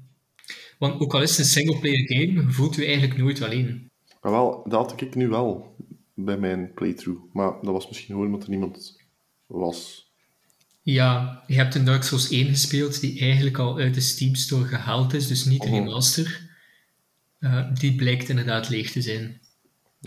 [0.79, 3.91] Want ook al is het een singleplayer game, voelt u eigenlijk nooit alleen.
[4.21, 5.75] Maar wel, dat had ik nu wel
[6.13, 7.21] bij mijn playthrough.
[7.33, 9.01] Maar dat was misschien gewoon omdat er niemand
[9.45, 10.11] was.
[10.85, 14.65] Ja, je hebt een Dark Souls 1 gespeeld die eigenlijk al uit de Steam Store
[14.65, 15.73] gehaald is, dus niet de Oh.
[15.73, 16.51] remaster.
[17.39, 19.41] Eh, die blijkt inderdaad leeg te zijn.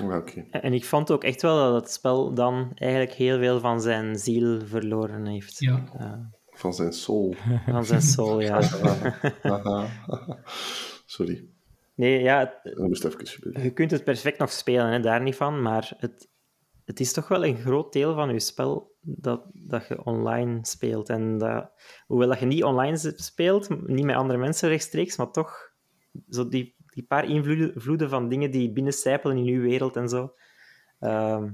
[0.02, 0.44] Oké.
[0.50, 4.18] En ik vond ook echt wel dat het spel dan eigenlijk heel veel van zijn
[4.18, 5.58] ziel verloren heeft.
[5.58, 5.84] Ja.
[5.98, 6.12] Eh,
[6.50, 7.34] Van zijn soul.
[7.66, 8.62] van zijn soul, ja.
[9.42, 9.86] Haha.
[11.06, 11.44] Sorry,
[11.94, 13.62] Nee, ja, het- dat moest even gebeuren.
[13.62, 16.28] je kunt het perfect nog spelen, hè, daar niet van, maar het,
[16.84, 21.08] het is toch wel een groot deel van je spel dat, dat je online speelt.
[21.08, 21.70] En dat,
[22.06, 25.72] hoewel dat je niet online speelt, niet met andere mensen rechtstreeks, maar toch
[26.28, 30.32] zo die, die paar invloeden vloeden van dingen die binnencijpelen in je wereld en zo.
[31.00, 31.44] Ehm,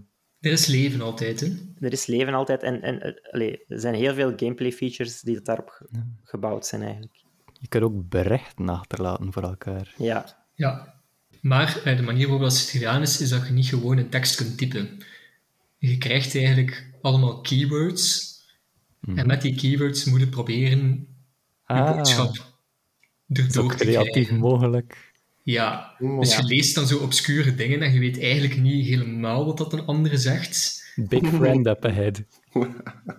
[0.40, 1.46] Er is leven altijd, hè?
[1.80, 2.62] er is leven altijd.
[2.62, 5.88] En, en eh, allee, er zijn heel veel gameplay features die daarop ge-
[6.22, 7.14] gebouwd zijn, eigenlijk.
[7.60, 9.94] Je kunt ook berichten achterlaten voor elkaar.
[9.96, 11.00] Ja, Ja.
[11.40, 14.08] Maar eh, de manier waarop dat het gedaan is, is dat je niet gewoon een
[14.08, 14.98] tekst kunt typen.
[15.82, 18.30] Je krijgt eigenlijk allemaal keywords.
[19.14, 20.88] En met die keywords moet je proberen
[21.66, 22.54] je Ah, boodschap
[23.28, 24.36] erdoor te creatief krijgen.
[24.36, 25.12] mogelijk.
[25.42, 29.58] Ja, dus je leest dan zo obscure dingen en je weet eigenlijk niet helemaal wat
[29.58, 30.84] dat een andere zegt.
[30.96, 32.22] Big friend up ahead.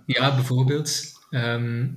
[0.06, 1.12] Ja, bijvoorbeeld.
[1.30, 1.88] ehm,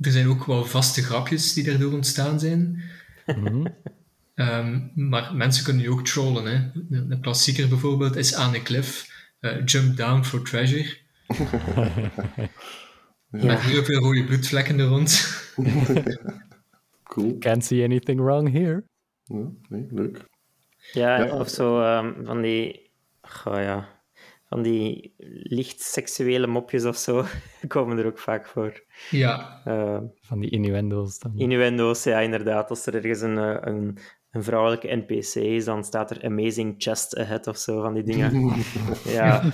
[0.00, 2.82] er zijn ook wel vaste grapjes die daardoor ontstaan zijn.
[3.26, 3.66] Mhm.
[4.34, 6.44] Ehm, maar mensen kunnen je ook trollen.
[6.44, 6.54] Hè.
[6.96, 9.12] Een een klassieker bijvoorbeeld is aan een cliff.
[9.44, 10.96] Eh, jump down for treasure.
[13.30, 15.12] Met heel veel rode bloedvlekken er rond.
[17.14, 17.38] Cool.
[17.38, 18.84] Can't see anything wrong here.
[19.24, 20.24] Ja, nee, leuk.
[20.92, 21.38] Ja, Ja.
[21.38, 22.90] of zo ehm, van die...
[23.22, 23.88] Goh, ja.
[24.48, 27.24] Van die licht seksuele mopjes of zo
[27.74, 28.84] komen er ook vaak voor.
[29.10, 31.32] ja, Eh, Van die innuendo's dan.
[31.38, 32.70] innuendo's, ja, inderdaad.
[32.70, 33.98] Als er ergens een, eh, een,
[34.34, 38.52] een vrouwelijke NPC is, dan staat er amazing chest ahead of zo, van die dingen.
[39.04, 39.52] ja.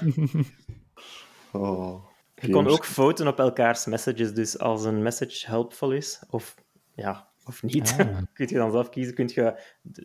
[1.53, 6.55] Oh, Je kon ook foten op elkaars messages, dus als een message helpful is, of,
[6.95, 8.17] ja, of niet, Ah.
[8.35, 9.15] kun je dan zelf kiezen.
[9.15, 9.61] Kun je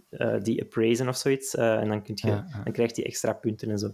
[0.10, 2.64] eh, die appraisen of zoiets, eh, en dan, kun je, Ja, ja.
[2.64, 3.88] dan krijgt hij extra punten en zo.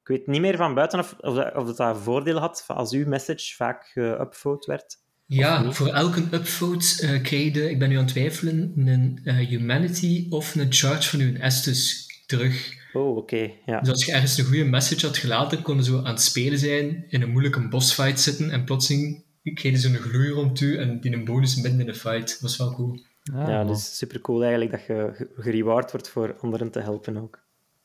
[0.00, 2.92] Ik weet niet meer van buiten of, of, dat, of dat, dat voordeel had als
[2.92, 4.98] uw message vaak geüpvote werd.
[5.38, 9.36] Ja voor elke upvote eh krijg je, ik ben nu aan het twijfelen, een eh,
[9.36, 12.78] humanity of een charge van uw Estus terug.
[12.92, 13.80] Oh, oké, ja.
[13.80, 16.58] Dus als je ergens een goede message had gelaten, kon je zo aan het spelen
[16.58, 19.22] zijn, in een moeilijke bossfight zitten en plotseling
[19.54, 22.28] kreeg je zo'n gloei rond u en die een bonus midden in de fight.
[22.30, 23.00] Dat was wel cool.
[23.32, 27.16] Ah, ja, dus super cool eigenlijk dat je ge- gereward wordt voor anderen te helpen
[27.16, 27.38] ook.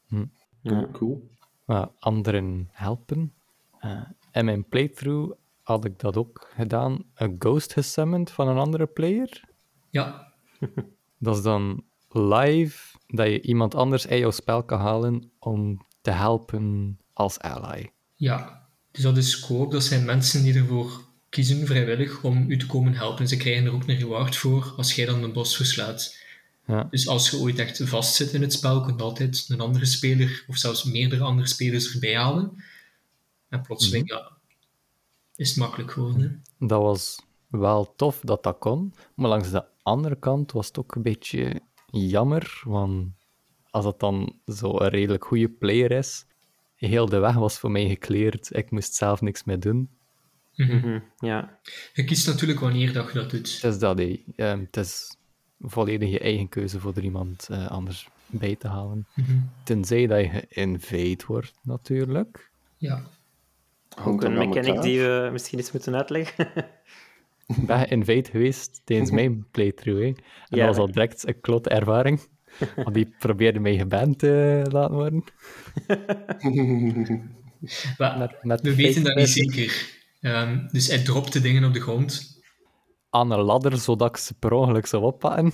[0.08, 0.25] Hm.
[0.62, 0.88] Ja.
[0.91, 1.29] Cool.
[1.65, 3.34] Maar anderen helpen.
[3.79, 5.34] Eh, in mijn playthrough
[5.65, 7.04] had ik dat ook gedaan.
[7.15, 9.43] Een ghost gesummoned van een andere player.
[9.89, 10.34] Ja,
[11.17, 16.12] Dat is dan live dat je iemand anders uit jouw spel kan halen om te
[16.12, 17.91] helpen als ally.
[18.15, 18.63] ja.
[18.91, 19.71] Dus dat is co-op.
[19.71, 23.28] Dat zijn mensen die ervoor kiezen, vrijwillig, om u te komen helpen.
[23.28, 26.17] Ze krijgen er ook een reward voor als jij dan de boss verslaat.
[26.67, 26.88] Ja.
[26.89, 30.45] Dus als je ooit echt vastzit in het spel, kun je altijd een andere speler,
[30.47, 32.63] of zelfs meerdere andere spelers erbij halen.
[33.49, 34.35] En plotseling, ja,
[35.36, 36.43] is het makkelijk geworden.
[36.60, 36.67] hè.
[36.67, 38.93] Dat was wel tof dat dat kon.
[39.15, 42.62] Maar langs de andere kant was het ook een beetje jammer.
[42.65, 43.08] Want
[43.69, 46.26] als het dan zo een redelijk goede player is,
[46.76, 48.56] heel de weg was voor mij gekleerd.
[48.56, 49.89] Ik moest zelf niks meer doen.
[50.56, 51.60] Mhm, ja.
[51.93, 53.62] Je kiest natuurlijk wanneer dat je dat doet.
[53.62, 54.24] Het is dat, hé.
[54.36, 55.15] Ehm, het is
[55.60, 59.08] volledig je eigen keuze voor er iemand eh, anders bij te halen.
[59.15, 59.38] Mhm.
[59.63, 62.52] Tenzij dat je geïnvade wordt, natuurlijk.
[62.78, 63.04] Ja.
[64.03, 66.47] Ook een mechanic die we misschien eens moeten uitleggen.
[67.47, 70.01] Ik ben geïnvade geweest tijdens mijn playthrough.
[70.01, 70.08] Hè.
[70.08, 70.15] En
[70.47, 72.19] Ja, dat was al direct een klote ervaring.
[72.75, 75.23] Want die probeerde mij geband te laten worden.
[77.97, 79.93] Maar Met, met we weten dat niet zeker.
[80.21, 82.41] Ehm, dus hij dropte dingen op de grond.
[83.10, 85.51] Aan een ladder, zodat ik ze per ongeluk zou oppakken.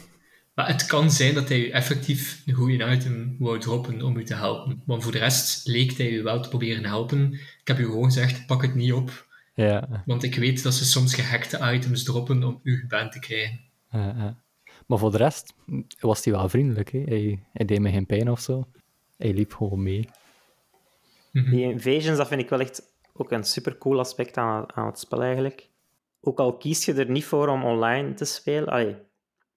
[0.54, 4.24] Maar het kan zijn dat hij u effectief een goede item wou droppen om u
[4.24, 4.82] te helpen.
[4.86, 7.34] Want voor de rest leek hij u wel te proberen helpen.
[7.34, 9.30] Ik heb u gewoon gezegd, pak het niet op.
[9.54, 13.60] Ja, Want ik weet dat ze soms gehackte items droppen om u geband te krijgen.
[14.88, 15.54] Maar voor de rest
[16.00, 16.92] was hij wel vriendelijk.
[16.92, 17.00] Hè.
[17.00, 18.68] Hij, hij deed me geen pijn of zo.
[19.18, 20.10] Hij liep gewoon mee.
[21.32, 22.82] Die invasions, dat vind ik wel echt
[23.14, 25.70] ook een super cool aspect aan, aan het spel eigenlijk.
[26.22, 28.70] Ook al kies je er niet voor om online te spelen.
[28.70, 28.96] allee,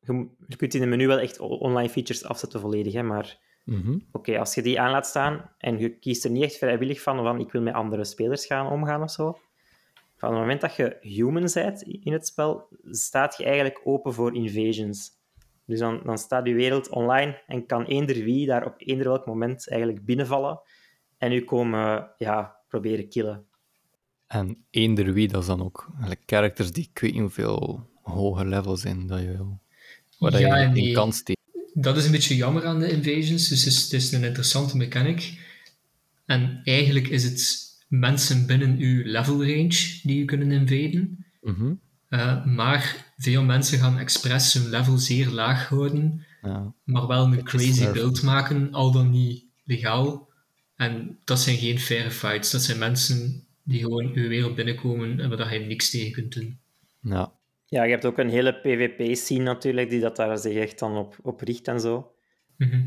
[0.06, 3.98] je, kunt in het menu wel echt online features afzetten volledig, hè, maar Mhm.
[4.12, 7.16] oké, als je die aan laat staan en je kiest er niet echt vrijwillig van,
[7.16, 9.38] van ik wil met andere spelers gaan omgaan of zo,
[10.16, 14.34] van het moment dat je human bent in het spel, staat je eigenlijk open voor
[14.34, 15.10] invasions.
[15.66, 19.26] Dus dan, dan staat je wereld online en kan eender wie daar op eender welk
[19.26, 20.60] moment eigenlijk binnenvallen
[21.18, 23.46] en u komen ja, proberen killen.
[24.26, 28.44] En eender wie, dat is dan ook eigenlijk characters die ik weet niet hoeveel hoge
[28.44, 29.62] levels zijn dat je wil.
[30.30, 31.42] Waar Ja, je en in die- kan steken.
[31.74, 33.48] Dat is een beetje jammer aan de invasions.
[33.48, 35.38] Dus het is, het is een interessante mechanic.
[36.26, 41.24] En eigenlijk is het mensen binnen uw level range die je kunnen invaden.
[41.40, 41.72] Mhm.
[42.08, 46.74] Eh, maar veel mensen gaan expres hun level zeer laag houden, Ja.
[46.84, 50.28] maar wel een crazy build maken, al dan niet legaal.
[50.76, 52.50] En dat zijn geen faire fights.
[52.50, 56.58] Dat zijn mensen die gewoon uw wereld binnenkomen en waar je niks tegen kunt doen.
[57.00, 57.32] ja.
[57.74, 61.16] Ja, je hebt ook een hele PvP-scene natuurlijk, die dat daar zich echt dan op,
[61.22, 62.12] op richt en zo.
[62.56, 62.82] Mhm.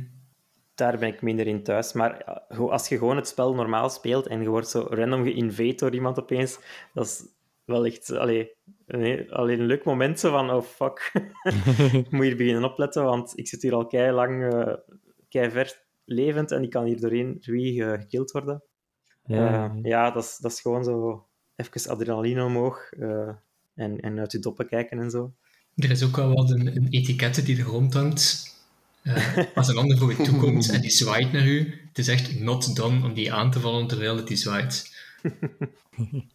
[0.76, 1.94] Daar ben ik minder in thuis.
[1.94, 5.94] Maar als je gewoon het spel normaal speelt en je wordt zo random geïnvade door
[5.94, 6.60] iemand opeens,
[6.94, 7.24] dat is
[7.66, 8.52] wel echt allee,
[8.86, 11.12] een, heel- allee, een leuk moment zo van, oh fuck,
[12.04, 14.74] ik moet hier beginnen opletten, want ik zit hier al kei lang, eh
[15.30, 18.64] kei ver levend en ik kan hier doorheen wie eh, gekild worden.
[19.26, 19.66] Ja.
[19.76, 23.30] Eh, ja, dat is, dat is gewoon zo even adrenaline omhoog eh,
[23.78, 25.34] en, en uit je doppen kijken en zo.
[25.76, 28.56] Er is ook wel wat een, een etikette die er rondhangt.
[29.02, 32.40] Eh, als een ander voor je toekomt en die zwaait naar u, het is echt
[32.40, 34.86] not done om die aan te vallen terwijl het die zwaait.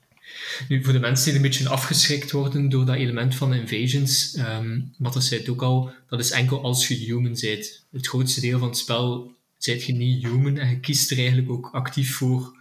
[0.69, 4.81] Nu, voor de mensen die een beetje afgeschrikt worden door dat element van invasions, ehm
[4.99, 7.87] Matta zei het ook al, dat is enkel als je human bent.
[7.91, 11.51] Het grootste deel van het spel zijt je niet human en je kiest er eigenlijk
[11.51, 12.59] ook actief voor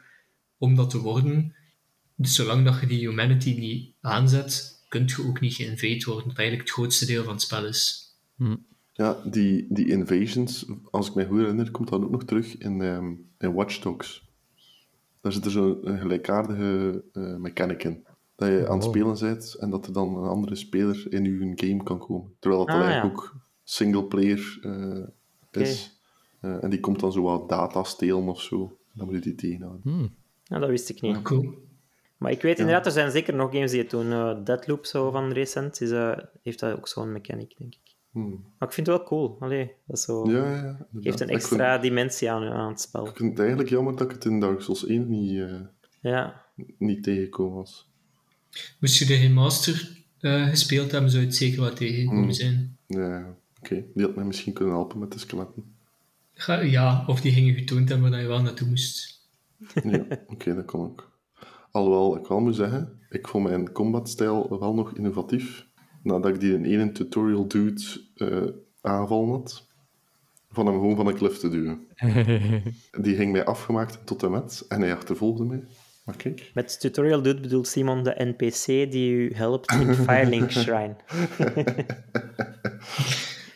[0.57, 1.55] om dat te worden.
[2.21, 6.37] Dus zolang dat je die humanity niet aanzet, kunt je ook niet geïnvade worden, wat
[6.37, 8.09] eigenlijk het grootste deel van het spel is.
[8.93, 12.81] Ja, die, die invasions, als ik me goed herinner, komt dat ook nog terug in,
[12.81, 14.29] ehm in Watch Dogs.
[15.21, 18.05] Daar zit er zo'n een gelijkaardige eh, mechanic in.
[18.35, 18.89] Dat je aan het Oh.
[18.89, 22.35] spelen bent en dat er dan een andere speler in je game kan komen.
[22.39, 23.21] Terwijl dat Ah, eigenlijk ja.
[23.21, 25.99] ook singleplayer eh is.
[26.39, 28.77] Eh, en die komt dan zo wat data stelen of zo.
[28.93, 29.81] Dan moet je die tegenhouden.
[29.91, 30.07] Hm.
[30.43, 31.21] Ja, dat wist ik niet.
[31.21, 31.69] Cool.
[32.21, 34.11] Maar ik weet inderdaad, er zijn zeker nog games die het doen.
[34.11, 37.79] Eh, Deadloop zo van recent is, eh, heeft dat ook zo'n mechanic, denk ik.
[38.11, 38.43] Hmm.
[38.57, 39.37] Maar ik vind het wel cool.
[39.39, 40.29] Allee, dat is zo...
[40.31, 43.07] Ja, ja, geeft een extra vind, dimensie aan, aan het spel.
[43.07, 45.59] ik vind het eigenlijk jammer dat ik het in Dark Souls 1 niet, eh,
[46.01, 46.45] Ja.
[46.77, 47.87] niet tegengekomen was.
[48.79, 52.31] Moest je de remaster eh, gespeeld hebben, zou je het zeker wat tegengekomen Hmm.
[52.31, 52.77] zijn.
[52.87, 53.83] Ja, oké.
[53.93, 55.63] Die had mij misschien kunnen helpen met de skeletten.
[56.33, 59.19] Ga- Ja, of die gingen getoond hebben waar je wel naartoe moest.
[59.83, 61.10] Ja, oké, dat kan ook.
[61.71, 65.65] Alhoewel, ik wel moet zeggen, ik vond mijn combatstijl wel nog innovatief.
[66.03, 67.81] Nadat ik die in ene tutorial dude
[68.15, 68.47] eh
[68.81, 69.67] aangevallen had,
[70.49, 71.87] van hem gewoon van een klif te duwen.
[73.01, 75.63] Die ging mij afgemaakt tot en met, en hij achtervolgde mij.
[76.05, 80.95] Maar kijk, Met tutorial doet bedoelt Simon de NPC die u helpt in Firelink Shrine.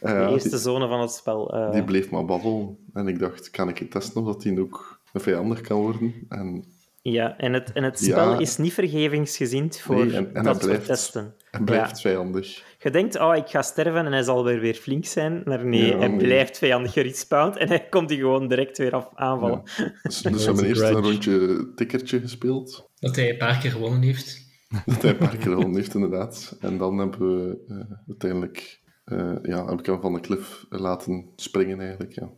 [0.01, 1.53] eh, De eerste die, zone van het spel.
[1.53, 1.71] eh.
[1.71, 2.77] die bleef maar babbelen.
[2.93, 6.13] En ik dacht, kan ik het testen of dat die ook vijandig kan worden?
[6.29, 6.65] En
[7.11, 8.11] Ja, en het, en het Ja.
[8.11, 11.35] spel is niet vergevingsgezind voor Nee, en- en dat blijft- soort testen.
[11.51, 12.63] hij blijft vijandig.
[12.79, 15.41] Je denkt, oh, ik ga sterven en hij zal weer, weer flink zijn.
[15.45, 16.17] Maar nee, Ja, hij nee.
[16.17, 19.61] blijft vijandig gerespawnd en hij komt die gewoon direct weer af, aanvallen.
[20.03, 22.89] Dus, dus we hebben eerst een rondje tikkertje gespeeld.
[22.99, 24.43] Dat hij een paar keer gewonnen heeft.
[24.85, 26.57] Dat hij een paar keer gewonnen heeft, inderdaad.
[26.59, 28.81] En dan hebben we eh, uiteindelijk...
[29.05, 32.29] eh, ja, heb ik hem van de klif laten springen, eigenlijk, ja.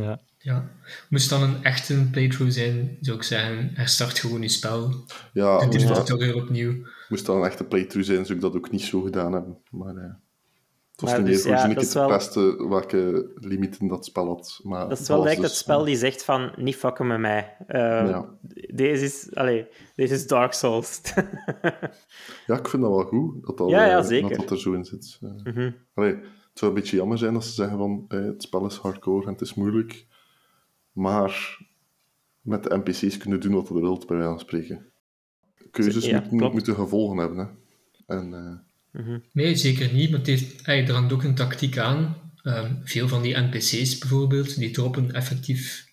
[0.00, 0.20] Ja.
[0.38, 0.68] Ja.
[1.08, 4.90] Moest dan een echte playthrough zijn, zou ik zeggen, herstart gewoon je spel.
[5.32, 6.74] Ja, Doe die moest dat, tutorial opnieuw.
[7.08, 9.58] moest dat een echte playthrough zijn, zou ik dat ook niet zo gedaan hebben.
[9.70, 10.02] Maar eh,
[10.92, 14.60] het was Maar niet dus, meer ja, het wel- testen welke limieten dat spel had.
[14.62, 17.56] Maar Dat is wel direct dus- het spel die zegt van, niet fucken met mij.
[17.66, 18.28] Eh, Ja.
[18.74, 21.00] Deze is, allee, deze is Dark Souls.
[22.46, 24.28] Ja, ik vind dat wel goed, dat dat, Ja, ja, eh, zeker.
[24.28, 25.18] dat, dat er zo in zit.
[25.22, 25.70] Eh, Mhm.
[25.94, 26.16] allee,
[26.56, 29.26] het zou een beetje jammer zijn als ze zeggen van eh, het spel is hardcore
[29.26, 30.06] en het is moeilijk,
[30.92, 31.58] maar
[32.40, 34.86] met de NPC's kunnen doen wat je wilt, bij wijze van spreken.
[35.70, 37.38] Keuzes Ja, moeten, moeten gevolgen hebben.
[37.38, 37.46] Hè.
[38.16, 38.34] En,
[38.92, 42.16] eh, Nee, zeker niet, maar het heeft, er hangt ook een tactiek aan.
[42.42, 45.92] Ehm, veel van die NPC's bijvoorbeeld, die droppen effectief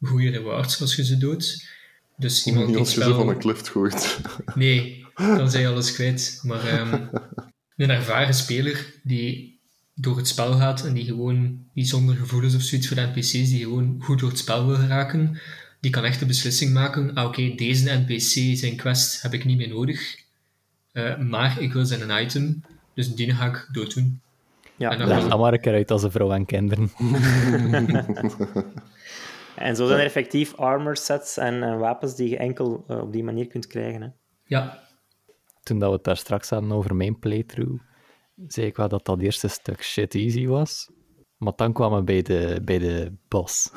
[0.00, 1.68] goede rewards als je ze doodt.
[2.16, 4.20] Dus iemand niet die als je ze van een klift gooit.
[4.54, 6.40] Nee, dan zijn je alles kwijt.
[6.42, 7.06] Maar ehm,
[7.76, 9.60] een ervaren speler die
[9.94, 13.30] door het spel gaat en die gewoon die zonder gevoelens of zoiets voor de NPC's,
[13.32, 15.40] die gewoon goed door het spel wil geraken,
[15.80, 19.56] die kan echt de beslissing maken, ah, oké, deze NPC, zijn quest, heb ik niet
[19.56, 20.20] meer nodig,
[20.92, 24.20] Eh, maar ik wil zijn een item, dus die ga ik dooddoen.
[24.76, 26.90] Ja, En dan Leg dat maar een keer uit als een vrouw en kinderen.
[29.56, 33.12] En zo zijn er effectief armor sets en, en wapens die je enkel eh, op
[33.12, 34.02] die manier kunt krijgen.
[34.02, 34.08] Hè.
[34.44, 34.78] Ja,
[35.62, 37.82] toen dat we het daar straks hadden over mijn playthrough,
[38.46, 40.90] zei ik wel dat dat eerste stuk shit easy was.
[41.36, 43.70] Maar dan kwamen we bij de, bij de boss.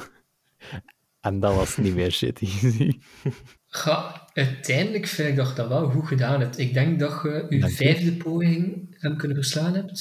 [1.22, 2.92] En dat was niet meer shit easy.
[3.68, 6.58] Ga, uiteindelijk vind ik dat je dat wel goed gedaan hebt.
[6.58, 7.78] Ik denk dat je je Dank je.
[7.78, 10.00] vijfde poging hem kunnen verslaan hebt.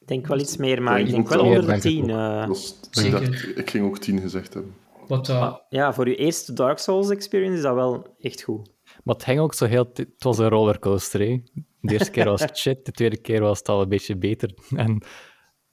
[0.00, 2.10] Ik denk wel iets meer, maar ik denk wel onder de denk ik 10.
[2.10, 2.46] eh.
[2.46, 3.30] Dat is- ik, denk Zeker.
[3.46, 4.74] dat, ik ging ook 10 gezegd hebben.
[5.06, 5.64] Wat dat...
[5.68, 8.70] ja, voor je eerste Dark Souls experience is dat wel echt goed.
[9.04, 9.90] Maar het ging ook zo heel...
[9.94, 11.42] Het was een rollercoaster, hè.
[11.86, 14.50] De eerste keer was het shit, de tweede keer was het al een beetje beter.
[14.76, 15.02] En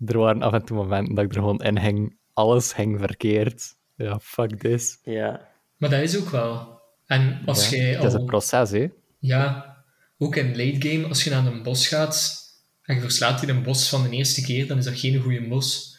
[0.06, 2.18] er waren af en toe momenten dat ik er gewoon in ging.
[2.34, 3.76] Alles ging verkeerd.
[3.96, 5.00] Ja, fuck this.
[5.04, 5.50] Ja.
[5.78, 6.82] Maar dat is ook wel.
[7.06, 8.20] En als Ja, jij Het is al...
[8.20, 8.88] een proces, hè.
[9.20, 9.76] Ja,
[10.18, 12.42] ook in late game, als je naar een bos gaat
[12.82, 15.48] en je verslaat die een bos van de eerste keer, dan is dat geen goede
[15.48, 15.98] bos.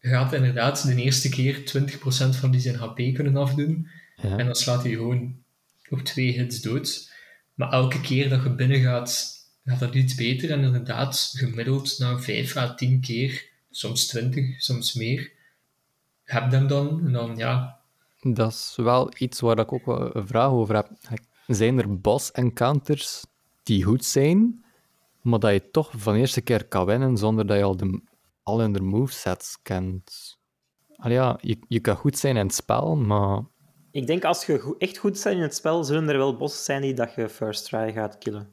[0.00, 3.88] Je gaat inderdaad de eerste keer 20% van die zijn HP kunnen afdoen.
[4.16, 4.36] Ja.
[4.36, 5.36] En dan slaat hij gewoon
[5.90, 7.07] op twee hits dood.
[7.58, 10.50] Maar elke keer dat je binnen gaat, gaat dat iets beter.
[10.50, 15.32] En inderdaad, gemiddeld na 5 à 10 keer, soms 20, soms meer,
[16.24, 17.12] heb hem dan.
[17.12, 17.80] Dan, ja,
[18.22, 20.90] Dat is wel iets waar ik ook wel een vraag over heb.
[21.46, 23.24] Zijn er boss-encounters
[23.62, 24.64] die goed zijn,
[25.22, 28.00] maar dat je toch van de eerste keer kan winnen zonder dat je al, de,
[28.42, 30.36] al hun movesets kent?
[30.96, 33.42] Al ja, je, je kan goed zijn in het spel, maar
[33.90, 36.82] Ik denk als je echt goed bent in het spel, zullen er wel bossen zijn
[36.82, 38.48] die dat je first try gaat killen.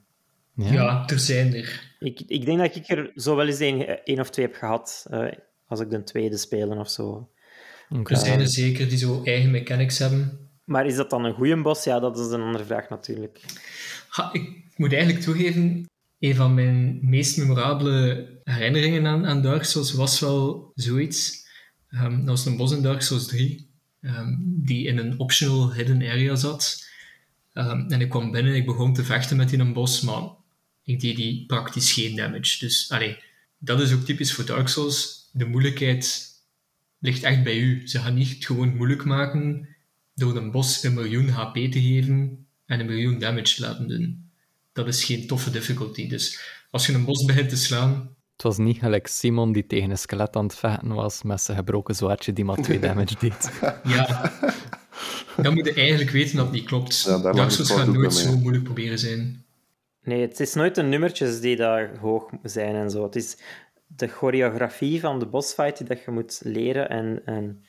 [0.56, 1.08] ja, ja.
[1.08, 1.95] er zijn er.
[2.00, 3.60] Ik, ik denk dat ik er zo wel eens
[4.04, 5.28] één of twee heb gehad, eh,
[5.67, 7.30] als ik de tweede spelen of zo.
[7.89, 10.50] Er zijn er zeker die zo eigen mechanics hebben.
[10.63, 11.84] Maar is dat dan een goede bos?
[11.84, 13.41] Ja, dat is een andere vraag natuurlijk.
[14.08, 19.93] Ha, ik moet eigenlijk toegeven, een van mijn meest memorabele herinneringen aan, aan Dark Souls
[19.93, 21.48] was wel zoiets.
[21.89, 23.75] Ehm, dat was een bos in Dark Souls 3,
[24.06, 26.89] ehm, die in een optional hidden area zat.
[27.54, 30.24] Ehm, en ik kwam binnen, ik begon te vechten met die een bos, maar
[30.84, 32.60] ik deed die praktisch geen damage.
[32.60, 33.18] Dus allee,
[33.58, 35.30] dat is ook typisch voor Dark Souls.
[35.32, 36.30] De moeilijkheid
[37.00, 37.88] ligt echt bij u.
[37.88, 39.68] Ze gaan niet gewoon moeilijk maken
[40.15, 44.30] door een bos een miljoen HP te geven en een miljoen damage te laten doen.
[44.74, 46.08] Dat is geen toffe difficulty.
[46.08, 46.39] Dus
[46.72, 49.98] als je een bos begint te slaan, Het was niet gelijk Simon die tegen een
[49.98, 53.52] skelet aan het vechten was met zijn gebroken zwaardje die maar twee damage deed.
[53.84, 54.32] ja,
[55.41, 57.04] dan moet je eigenlijk weten dat het niet klopt.
[57.04, 57.17] Ja,
[57.50, 59.43] gaat ook nooit zo moeilijk proberen zijn.
[60.04, 63.04] Nee, het is nooit de nummertjes die daar hoog zijn en zo.
[63.04, 63.38] Het is
[63.88, 66.89] de choreografie van de bossfight die dat je moet leren.
[66.89, 67.65] En, en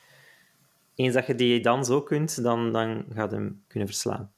[0.95, 4.31] eens dat je die dan zo kunt, dan, dan gaat je hem kunnen verslaan.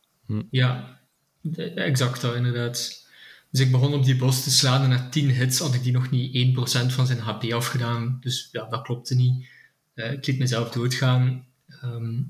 [0.50, 1.00] Ja,
[1.42, 3.08] de- exact dat inderdaad.
[3.52, 5.92] Dus ik begon op die bos te slaan en na 10 hits had ik die
[5.92, 8.18] nog niet 1% van zijn HP afgedaan.
[8.22, 9.48] Dus ja, dat klopte niet.
[9.94, 11.46] Eh, ik liet mezelf doodgaan.
[11.68, 12.22] Ehm,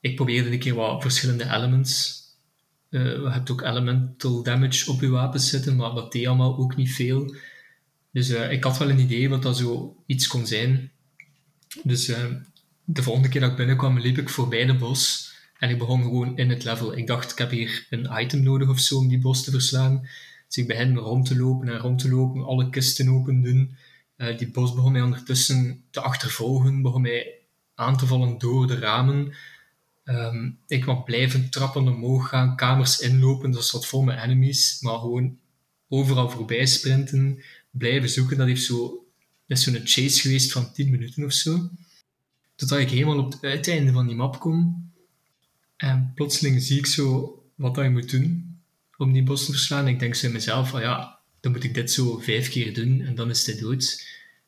[0.00, 2.20] ik probeerde een keer wat verschillende elements.
[2.88, 6.76] Eh, je hebt ook elemental damage op je wapens zitten, maar dat deed allemaal ook
[6.76, 7.34] niet veel.
[8.10, 10.90] Dus eh, ik had wel een idee wat dat zo iets kon zijn.
[11.82, 12.12] Dus
[12.84, 15.32] de volgende keer dat ik binnenkwam, liep ik voorbij de bos.
[15.58, 16.96] En ik begon gewoon in het level.
[16.96, 20.08] Ik dacht, ik heb hier een item nodig of zo om die bos te verslaan.
[20.52, 23.76] Dus ik begin rond te lopen en rond te lopen, alle kisten open doen.
[24.16, 27.34] Eh, die bos begon mij ondertussen te achtervolgen, begon mij
[27.74, 29.34] aan te vallen door de ramen.
[30.04, 34.98] Ehm, ik kwam blijven trappen omhoog gaan, kamers inlopen, dat zat vol met enemies, maar
[34.98, 35.38] gewoon
[35.88, 38.36] overal voorbij sprinten, blijven zoeken.
[38.36, 39.04] Dat heeft zo,
[39.46, 41.70] dat is zo'n chase geweest van 10 minuten of zo.
[42.54, 44.90] Totdat ik helemaal op het uiteinde van die map kom.
[45.76, 48.51] En plotseling zie ik zo wat dat moet doen
[49.02, 49.88] om die bos te verslaan.
[49.88, 53.00] Ik denk zo in mezelf van ja, dan moet ik dit zo vijf keer doen
[53.00, 54.06] en dan is hij dood.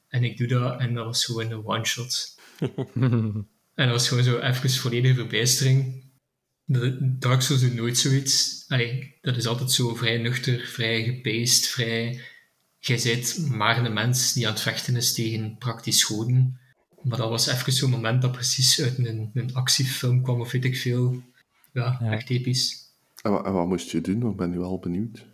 [0.09, 2.35] En ik doe dat en dat was gewoon een one-shot.
[3.75, 6.03] En dat was gewoon zo even volledige verbijstering.
[7.01, 8.65] Dark Souls doet nooit zoiets.
[8.69, 12.21] Allee, dat is altijd zo vrij nuchter, vrij gepaced, vrij...
[12.79, 16.61] Jij bent maar een mens die aan het vechten is tegen praktisch goden.
[17.03, 20.65] Maar dat was even zo'n moment dat precies uit een, een actiefilm kwam, of weet
[20.65, 21.23] ik veel.
[21.73, 22.13] Ja, Ja.
[22.13, 22.84] echt episch.
[23.25, 24.31] En, wa- en wat moest je doen?
[24.31, 25.27] Ik ben nu wel benieuwd.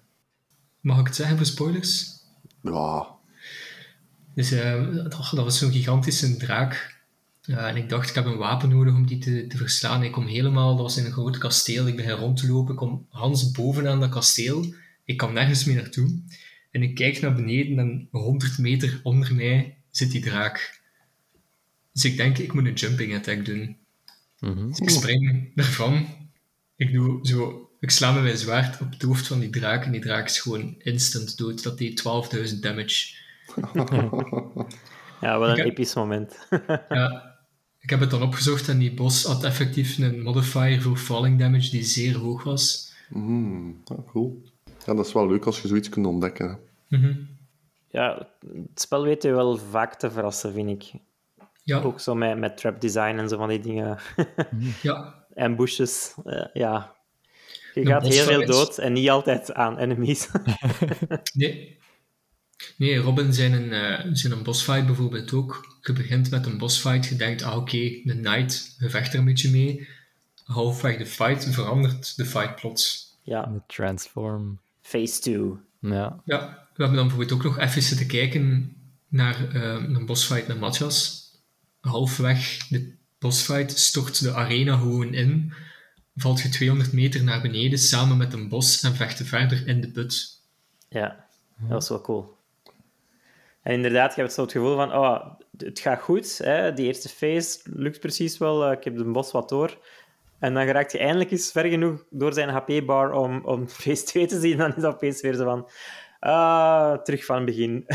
[0.81, 2.19] Mag ik het zeggen voor spoilers?
[2.63, 3.07] Ja,
[4.35, 6.99] Dus eh, dat, dat was zo'n gigantische draak.
[7.43, 10.03] Ja, en ik dacht, ik heb een wapen nodig om die te, te verslaan.
[10.03, 11.87] Ik kom helemaal, dat was in een groot kasteel.
[11.87, 12.73] Ik begin rond te lopen.
[12.73, 14.75] Ik kom Hans bovenaan dat kasteel.
[15.05, 16.21] Ik kan nergens meer naartoe.
[16.71, 20.81] En ik kijk naar beneden en 100 meter onder mij zit die draak.
[21.93, 23.77] Dus ik denk, ik moet een jumping attack doen.
[24.39, 24.69] Mhm.
[24.69, 26.07] Dus ik spring ervan.
[26.77, 27.65] Ik doe zo...
[27.81, 30.41] Ik sla met mijn zwaard op het hoofd van die draak en die draak is
[30.41, 31.63] gewoon instant dood.
[31.63, 32.03] Dat deed
[32.55, 33.15] 12.000 damage.
[35.21, 36.47] Ja, wel een episch moment.
[36.89, 37.37] Ja,
[37.81, 41.71] ik heb het dan opgezocht en die bos had effectief een modifier voor falling damage
[41.71, 42.93] die zeer hoog was.
[43.09, 44.43] mm, ja, cool.
[44.87, 46.59] Ja, dat is wel leuk als je zoiets kunt ontdekken.
[46.89, 47.15] Mhm.
[47.91, 51.01] Ja, het spel weet je wel vaak te verrassen, vind ik.
[51.63, 53.99] Ja, Ook zo met, met trap design en zo van die dingen.
[54.83, 56.95] ja, Ambushes, eh, ja.
[57.75, 60.29] Je gaat heel veel dood en niet altijd aan enemies.
[61.33, 61.79] nee.
[62.77, 65.79] Nee, Robin zijn een, eh, zijn een bossfight bijvoorbeeld ook.
[65.83, 69.25] Je begint met een bossfight, je denkt, ah oké, de knight, je vecht er een
[69.25, 69.89] beetje mee.
[70.45, 73.15] Halfweg de fight verandert de fight plots.
[73.23, 74.59] ja, De transform.
[74.83, 75.37] phase 2.
[75.81, 76.21] Ja.
[76.25, 78.75] Ja, we hebben dan bijvoorbeeld ook nog even zitten kijken
[79.09, 81.29] naar eh, een bossfight met Matthias.
[81.81, 85.53] Halfweg de bossfight stort de arena gewoon in.
[86.21, 89.81] Valt je 200 meter naar beneden samen met een bos en vecht je verder in
[89.81, 90.41] de put.
[90.89, 91.27] Ja,
[91.59, 92.37] dat was wel cool.
[93.63, 95.25] En inderdaad, je hebt zo het gevoel van, oh,
[95.57, 96.39] het gaat goed.
[96.39, 96.73] Hè?
[96.73, 98.65] Die eerste phase lukt precies wel.
[98.65, 99.79] eh, Ik heb de bos wat door.
[100.39, 104.27] En dan geraakt je eindelijk eens ver genoeg door zijn HP-bar om, om phase 2
[104.27, 104.57] te zien.
[104.59, 105.69] Dan is dat opeens weer zo van,
[106.21, 107.85] ah, terug van het begin.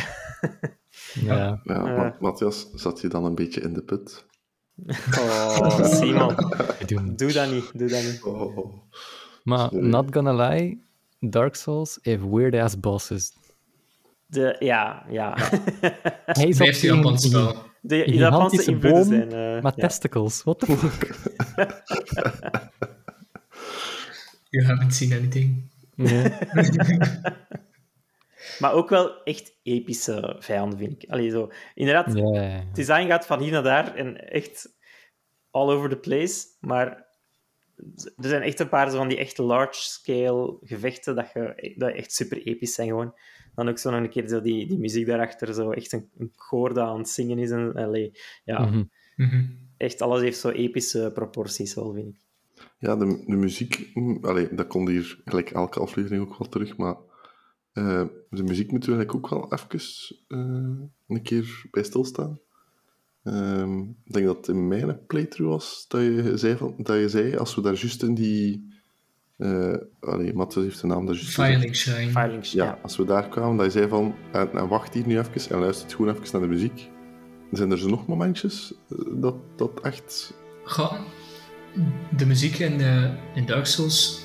[1.14, 1.60] Ja.
[1.64, 4.26] Ja, Ma- Matthias, zat je dan een beetje in de put?
[5.18, 6.36] Oh, Simon,
[7.16, 8.24] doe dat niet, doe dat niet.
[8.24, 8.74] Oh.
[9.44, 9.88] Maar Sorry.
[9.88, 10.84] not gonna lie,
[11.20, 13.34] Dark Souls heeft weird ass bosses.
[14.26, 15.38] De, ja, ja.
[16.26, 17.56] Hij is op Blijft zo'n Japans spel.
[17.82, 19.32] De Japanse invloeden boom zijn...
[19.32, 19.88] eh, met ja.
[19.88, 20.44] testicles.
[20.44, 21.10] What the fuck?
[24.50, 25.70] You haven't seen anything.
[25.96, 26.32] Nee.
[28.60, 31.10] Maar ook wel echt epische vijanden, vind ik.
[31.10, 31.51] Allee, zo.
[31.74, 32.49] Inderdaad, Ja, ja, ja.
[32.49, 34.76] het design gaat van hier naar daar en echt
[35.51, 36.45] all over the place.
[36.60, 37.06] Maar
[38.18, 42.14] er zijn echt een paar zo van die echt large-scale gevechten dat, je, dat echt
[42.14, 43.14] super episch zijn gewoon.
[43.56, 46.34] Dan ook zo nog een keer zo die, die muziek daarachter, zo echt een, een
[46.36, 47.49] koor dat aan het zingen is.
[47.49, 48.12] En, allee,
[48.43, 48.84] ja, Mhm.
[49.16, 49.45] Mhm.
[49.78, 52.20] echt alles heeft zo epische proporties wel, vind ik.
[52.78, 56.78] Ja, de, de muziek, mm, allee, dat komt hier gelijk elke aflevering ook wel terug,
[56.78, 56.95] maar
[57.76, 59.80] eh, de muziek moeten we eigenlijk ook wel even
[60.28, 60.38] eh,
[61.08, 62.40] een keer bij stilstaan.
[63.24, 67.10] Ehm, ik denk dat het in mijn playthrough was dat je zei, van, dat je
[67.10, 68.74] zei als we daar juist in die...
[69.38, 71.48] eh allee, Matthias heeft de naam daar juist gezegd.
[71.50, 72.12] Firelink Shrine.
[72.12, 75.18] Firelink, Ja, als we daar kwamen, dat je zei van, en, en wacht hier nu
[75.20, 76.90] even en luister gewoon even naar de muziek.
[77.52, 78.74] Zijn er zo nog momentjes
[79.14, 80.34] dat, dat echt...
[80.64, 81.00] Ga,
[82.18, 82.80] de muziek in,
[83.36, 84.25] in Dark Souls,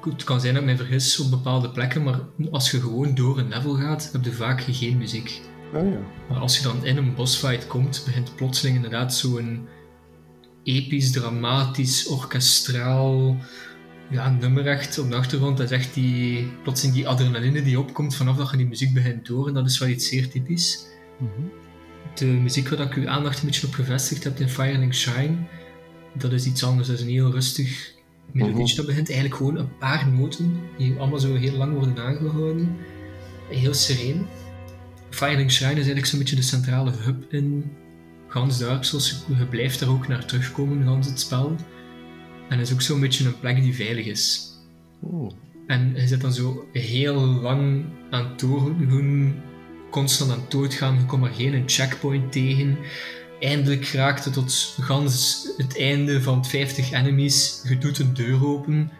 [0.00, 2.20] het kan zijn dat ik mij vergis op bepaalde plekken, maar
[2.50, 5.40] als je gewoon door een level gaat, heb je vaak geen muziek.
[5.74, 5.98] Ah ja.
[6.28, 9.68] Maar als je dan in een bossfight komt, begint plotseling inderdaad zo'n
[10.62, 13.36] episch, dramatisch, orkestraal
[14.10, 15.56] ja, nummer echt op de achtergrond.
[15.56, 19.24] Dat is echt die, plotseling die adrenaline die opkomt vanaf dat je die muziek begint
[19.24, 19.54] te horen.
[19.54, 20.86] Dat is wel iets zeer typisch.
[21.18, 21.48] Mhm.
[22.14, 25.36] De muziek waar ik uw aandacht een beetje op gevestigd heb in Firelink Shine,
[26.14, 26.88] dat is iets anders.
[26.88, 27.92] Dat is een heel rustig
[28.32, 28.64] melodietje.
[28.64, 28.76] Mhm.
[28.76, 32.76] Dat begint eigenlijk gewoon een paar noten, die allemaal zo heel lang worden aangehouden.
[33.48, 34.26] Heel sereen.
[35.10, 37.72] Firelink Shrine is eigenlijk zo'n beetje de centrale hub in
[38.28, 39.24] gans Souls.
[39.38, 41.56] Je blijft daar ook naar terugkomen, gans het spel.
[42.48, 44.52] En het is ook zo'n beetje een plek die veilig is.
[45.00, 45.32] Oh.
[45.66, 49.42] En je zit dan zo heel lang aan het doorgaan,
[49.90, 50.98] constant aan het doodgaan.
[50.98, 52.78] Je komt maar geen checkpoint tegen.
[53.40, 57.62] Eindelijk raakt het tot gans het einde van 50 enemies.
[57.68, 58.90] Je doet een deur open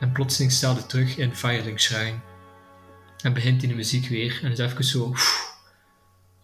[0.00, 2.18] en plotseling staat het terug in Firelink Shrine.
[3.22, 5.10] En begint die de muziek weer en is even zo...
[5.10, 5.56] pff,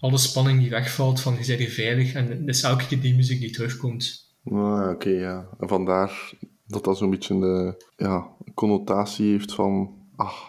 [0.00, 3.14] alle spanning die wegvalt van je bent hier veilig en het is elke keer die
[3.14, 4.34] muziek die terugkomt.
[4.44, 5.48] Ah, oké, ja.
[5.60, 6.32] En vandaar
[6.66, 10.40] dat dat zo'n beetje de ja, connotatie heeft van, ah,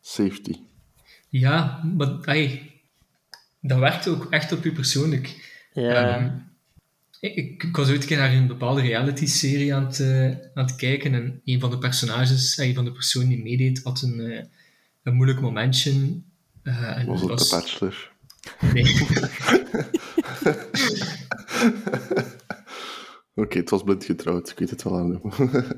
[0.00, 0.54] safety.
[1.28, 2.72] Ja, maar ey,
[3.60, 5.49] dat werkt ook echt op je persoonlijk.
[5.80, 6.16] Ja.
[6.16, 6.30] Ehm,
[7.20, 10.76] ik, ik, was ooit een keer naar een bepaalde reality-serie aan, het, eh, aan het
[10.76, 14.44] kijken en een van de personages, een van de personen die meedeed, had een, eh,
[15.02, 16.20] een moeilijk momentje.
[16.62, 18.12] eh, en Was het de Bachelor?
[18.72, 18.84] Nee.
[23.34, 25.20] Oké, het was blind getrouwd, ik weet het wel aan.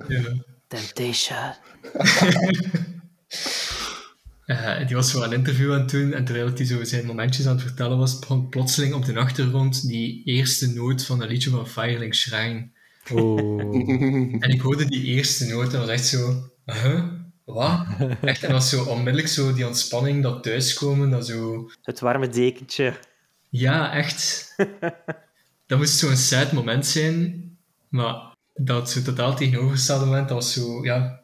[0.08, 0.22] Ja.
[0.66, 1.52] Temptation.
[4.52, 7.46] Eh, die was zo een interview aan het doen en terwijl hij zo zijn momentjes
[7.46, 11.50] aan het vertellen was, begon plotseling op de achtergrond die eerste noot van een liedje
[11.50, 12.68] van Firelink Shrine.
[13.12, 13.60] Oh.
[14.44, 17.02] En ik hoorde die eerste noot en was echt zo, huh?
[17.44, 17.86] Wat?
[18.20, 21.70] Echt, en dat was zo onmiddellijk zo die ontspanning, dat thuiskomen, dat zo...
[21.82, 22.94] Het warme dekentje.
[23.48, 24.54] Ja, echt.
[25.66, 27.42] Dat moest zo'n sad moment zijn,
[27.88, 31.21] maar dat zo totaal tegenovergestelde moment, dat was zo, ja...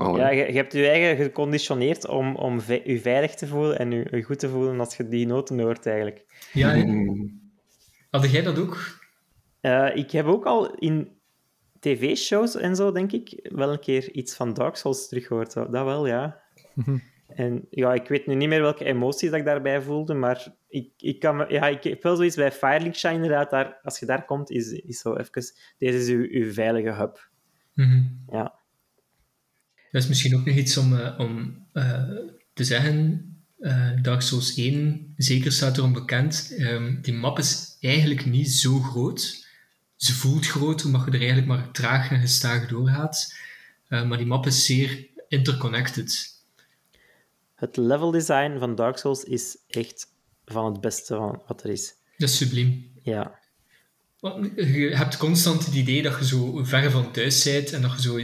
[0.00, 0.20] Allee.
[0.20, 3.90] Ja, je, je hebt je eigen geconditioneerd om, om ve- je veilig te voelen en
[3.90, 6.48] je, je goed te voelen als je die noten hoort, eigenlijk.
[6.52, 6.84] Ja, hè?
[6.84, 7.40] Mm,
[8.10, 8.98] had jij dat ook?
[9.60, 11.18] Eh, ik heb ook al in
[11.80, 15.52] tv-shows en zo, denk ik, wel een keer iets van Dark Souls teruggehoord.
[15.52, 16.40] Dat dat wel, ja.
[17.28, 20.90] En ja, ik weet nu niet meer welke emoties dat ik daarbij voelde, maar ik,
[20.96, 23.50] ik, kan ja, ik heb wel zoiets bij Firelink Shine inderdaad.
[23.50, 25.42] Daar, als je daar komt, is, is zo even...
[25.78, 27.28] Deze is uw, uw veilige hub.
[27.74, 28.02] Mhm.
[28.30, 28.58] Ja.
[29.90, 32.02] Dat is misschien ook nog iets om, eh, om eh,
[32.52, 33.24] te zeggen.
[33.58, 36.54] Eh, Dark Souls 1, zeker staat erom bekend.
[36.58, 39.48] ehm, die map is eigenlijk niet zo groot.
[39.96, 43.34] Ze voelt groot, omdat je er eigenlijk maar traag en gestaag doorgaat.
[43.88, 46.38] Maar die map is zeer interconnected.
[47.54, 50.06] Het level design van Dark Souls is echt
[50.44, 51.94] van het beste van wat er is.
[52.16, 52.90] Dat is subliem.
[53.02, 53.38] Ja.
[54.56, 58.02] Je hebt constant het idee dat je zo ver van thuis bent en dat je
[58.02, 58.20] zo,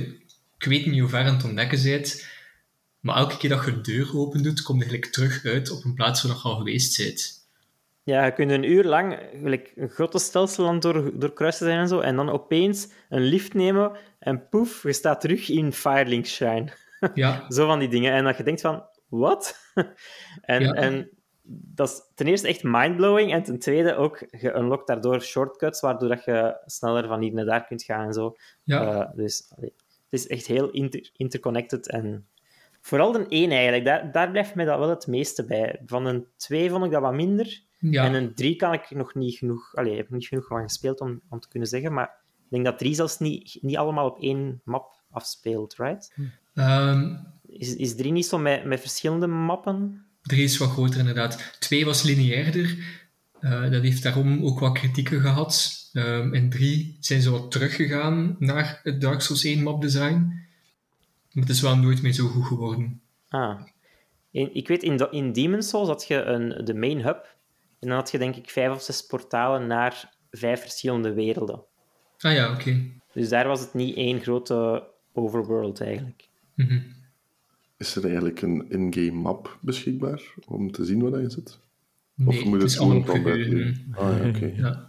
[0.59, 2.27] ik weet niet hoe ver aan het ontdekken bent,
[3.01, 5.85] maar elke keer dat je de deur open doet, kom je eigenlijk terug uit op
[5.85, 7.35] een plaats waar je al geweest bent.
[8.03, 11.89] Ja, je kunt een uur lang gelijk, een grote stelsel aan door, doorkruisen zijn en
[11.89, 16.73] zo, en dan opeens een lift nemen en poef, je staat terug in Firelink Shrine.
[17.15, 18.13] Ja, Zo van die dingen.
[18.13, 19.57] En dat je denkt van, wat?
[20.41, 20.73] en, Ja.
[20.73, 21.11] en
[21.49, 26.09] dat is ten eerste echt mindblowing, en ten tweede ook, je unlockt daardoor shortcuts, waardoor
[26.09, 28.35] dat je sneller van hier naar daar kunt gaan en zo.
[28.63, 29.01] ja.
[29.05, 29.53] Eh, dus
[30.11, 31.89] het is echt heel inter- interconnected.
[31.91, 32.27] En
[32.81, 35.83] vooral de 1 eigenlijk, daar, daar blijft mij dat wel het meeste bij.
[35.87, 37.63] Van een 2 vond ik dat wat minder.
[37.79, 38.05] ja.
[38.05, 41.01] En een 3 kan ik nog niet genoeg, allee, heb ik niet genoeg van gespeeld
[41.01, 41.93] om, om te kunnen zeggen.
[41.93, 42.11] Maar
[42.45, 46.15] ik denk dat 3 zelfs niet, niet allemaal op één map afspeelt, right?
[46.55, 47.15] Ehm,
[47.47, 50.05] Is, is 3 niet zo met, met verschillende mappen?
[50.23, 51.57] Drie is wat groter inderdaad.
[51.59, 52.77] Twee was lineairder.
[53.41, 55.75] Eh, dat heeft daarom ook wat kritieken gehad.
[55.97, 60.45] Ehm in drie zijn ze wat teruggegaan naar het Dark Souls 1 mapdesign.
[61.33, 63.01] Maar het is wel nooit meer zo goed geworden.
[63.29, 63.61] Ah.
[64.31, 67.37] In, ik weet, in, in Demon's Souls had je een, de main hub.
[67.79, 71.63] En dan had je denk ik vijf of zes portalen naar vijf verschillende werelden.
[72.19, 72.83] Ah ja, oké.
[73.13, 76.29] Dus daar was het niet één grote overworld eigenlijk.
[76.55, 76.81] Mhm.
[77.77, 81.59] Is er eigenlijk een in-game map beschikbaar om te zien waar dat je zit?
[82.15, 83.87] Nee, moet het het is allemaal gewoon uitleggen?
[83.93, 84.53] Ah ja, oké.
[84.57, 84.86] Ja.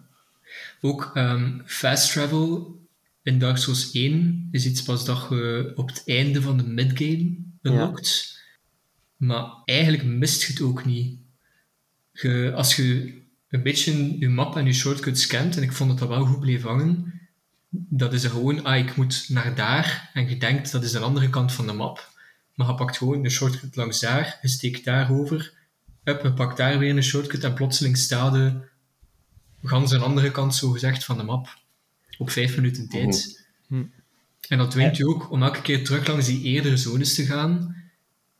[0.82, 2.80] Ook ehm, fast travel
[3.24, 7.38] in Dark Souls 1 is iets pas dat je op het einde van de midgame
[7.62, 8.42] unlockt.
[9.18, 11.20] Maar eigenlijk mist je het ook niet.
[12.12, 13.18] Je, als je
[13.50, 16.40] een beetje je map en je shortcuts scant, en ik vond dat dat wel goed
[16.40, 17.22] bleef hangen,
[17.70, 21.00] dat is er gewoon, ah, ik moet naar daar, en je denkt, dat is de
[21.00, 22.16] andere kant van de map.
[22.54, 25.54] Maar je pakt gewoon een shortcut langs daar, je steekt daarover,
[26.04, 28.60] up, je pakt daar weer een shortcut, en plotseling sta je
[29.64, 31.48] gans een andere kant, zo gezegd, van de map.
[32.18, 33.46] Op vijf minuten tijd.
[34.50, 37.76] En dat dwingt je ook om elke keer terug langs die eerdere zones te gaan.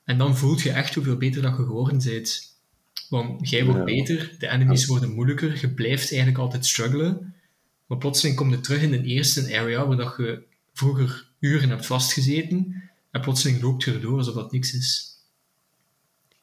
[0.04, 2.56] En dan voelt je echt hoeveel beter dat je geworden bent.
[3.08, 3.84] Want jij wordt Ja.
[3.84, 7.34] beter, de enemies worden moeilijker, je blijft eigenlijk altijd struggelen.
[7.86, 10.42] Maar plotseling kom je terug in de eerste area waar dat je
[10.72, 12.82] vroeger uren hebt vastgezeten.
[13.10, 15.16] En plotseling loopt je erdoor alsof dat niks is.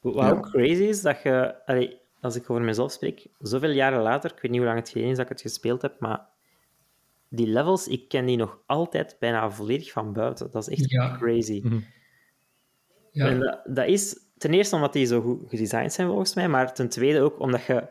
[0.00, 0.30] Wat Ja.
[0.30, 1.64] ook crazy is, dat je...
[1.66, 4.88] allee, als ik over mezelf spreek, zoveel jaren later, ik weet niet hoe lang het
[4.88, 6.26] geleden is dat ik het gespeeld heb, maar
[7.28, 10.50] die levels, ik ken die nog altijd bijna volledig van buiten.
[10.50, 11.16] Dat is echt Ja.
[11.16, 11.62] crazy.
[13.10, 16.48] Ja, En dat, dat is ten eerste omdat die zo goed gedesigned zijn volgens mij,
[16.48, 17.88] maar ten tweede ook omdat je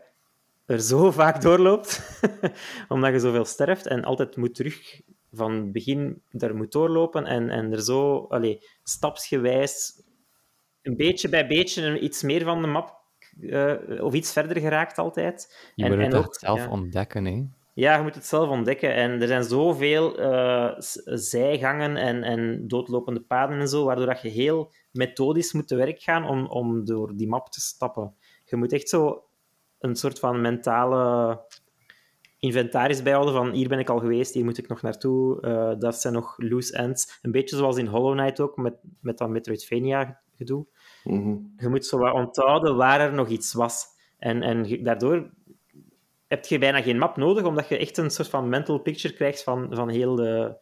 [0.65, 2.19] er zo vaak doorloopt,
[2.89, 5.01] omdat je zoveel sterft en altijd moet terug
[5.31, 10.01] van het begin daar moet doorlopen en, en er zo allee, stapsgewijs
[10.81, 13.03] een beetje bij beetje iets meer van de map
[13.41, 15.71] eh, of iets verder geraakt altijd.
[15.75, 16.69] Je En- moet het en ook- zelf ja.
[16.69, 17.43] ontdekken, hè.
[17.73, 18.93] Ja, je moet het zelf ontdekken.
[18.93, 20.11] En er zijn zoveel
[20.77, 25.75] s- zijgangen en, en doodlopende paden en zo, waardoor dat je heel methodisch moet te
[25.75, 28.15] werk gaan om, om door die map te stappen.
[28.45, 29.23] Je moet echt zo
[29.79, 31.39] een soort van mentale
[32.39, 35.41] inventaris bijhouden van hier ben ik al geweest, hier moet ik nog naartoe.
[35.41, 37.19] eh, dat zijn nog loose ends.
[37.21, 40.65] Een beetje zoals in Hollow Knight ook, met, met dat Metroidvania-gedoe.
[41.05, 41.35] Mhm.
[41.57, 43.85] Je moet zo wat onthouden waar er nog iets was.
[44.17, 45.29] En, en daardoor
[46.27, 49.43] heb je bijna geen map nodig, omdat je echt een soort van mental picture krijgt
[49.43, 50.55] van, van heel de,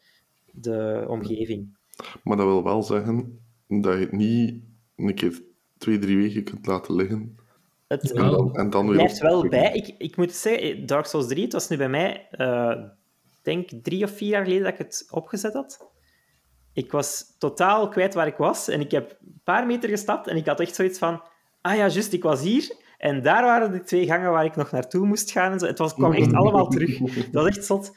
[0.51, 1.77] de omgeving.
[2.23, 4.63] Maar dat wil wel zeggen dat je het niet
[4.95, 5.41] een keer
[5.77, 7.37] twee, drie weken kunt laten liggen.
[7.87, 9.73] Het En dan, en dan weer blijft wel bij.
[9.73, 12.83] Ik, ik moet zeggen, Dark Souls 3, het was nu bij mij, eh
[13.43, 15.91] denk drie of vier jaar geleden dat ik het opgezet had.
[16.73, 20.35] Ik was totaal kwijt waar ik was en ik heb een paar meter gestapt en
[20.37, 21.21] ik had echt zoiets van,
[21.61, 24.71] ah ja, juist, ik was hier en daar waren de twee gangen waar ik nog
[24.71, 25.51] naartoe moest gaan.
[25.51, 25.65] En zo.
[25.65, 26.97] Het was, kwam echt allemaal terug.
[27.31, 27.91] Dat is echt zot.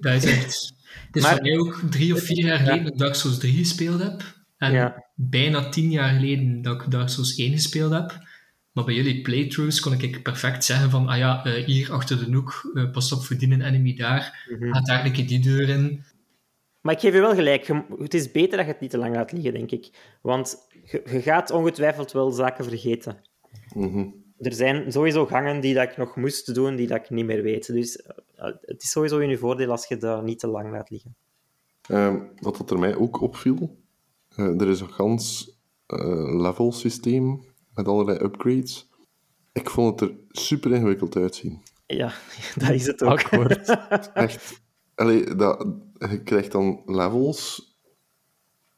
[0.00, 0.72] dat is echt...
[1.06, 3.38] Het is Maar- voor mij ook drie of vier jaar geleden dat ik Dark Souls
[3.38, 4.22] 3 gespeeld heb.
[4.58, 5.04] En Ja.
[5.14, 8.18] bijna tien jaar geleden dat ik Dark Souls 1 gespeeld heb.
[8.72, 12.36] Maar bij jullie playthroughs kon ik perfect zeggen van, ah ja, eh, hier achter de
[12.36, 14.72] hoek, eh, pas op voor die enemy daar, Mhm.
[14.72, 16.04] gaat daar een keer die deur in.
[16.84, 17.70] Maar ik geef je wel gelijk.
[17.98, 20.16] Het is beter dat je het niet te lang laat liggen, denk ik.
[20.22, 23.16] Want je, je gaat ongetwijfeld wel zaken vergeten.
[23.74, 24.06] Mhm.
[24.38, 27.42] Er zijn sowieso gangen die dat ik nog moest doen, die dat ik niet meer
[27.42, 27.66] weet.
[27.66, 30.90] Dus eh, het is sowieso in je voordeel als je dat niet te lang laat
[30.90, 31.16] liggen.
[31.88, 33.76] Ehm, wat dat er mij ook opviel,
[34.28, 35.56] eh, er is een gans
[35.86, 38.88] eh, level systeem met allerlei upgrades.
[39.52, 41.62] Ik vond het er super ingewikkeld uitzien.
[41.86, 42.12] Ja,
[42.60, 43.10] dat is het ook.
[43.10, 43.68] Akkoord.
[44.14, 44.62] Echt.
[44.94, 45.66] Allee, dat,
[46.10, 47.72] je krijgt dan levels.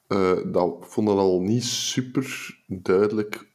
[0.06, 3.52] eh, dat ik vond dat al niet super duidelijk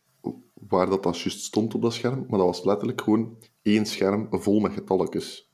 [0.53, 2.19] waar dat, dat juist stond op dat scherm.
[2.29, 5.49] Maar dat was letterlijk gewoon één scherm vol met getalletjes.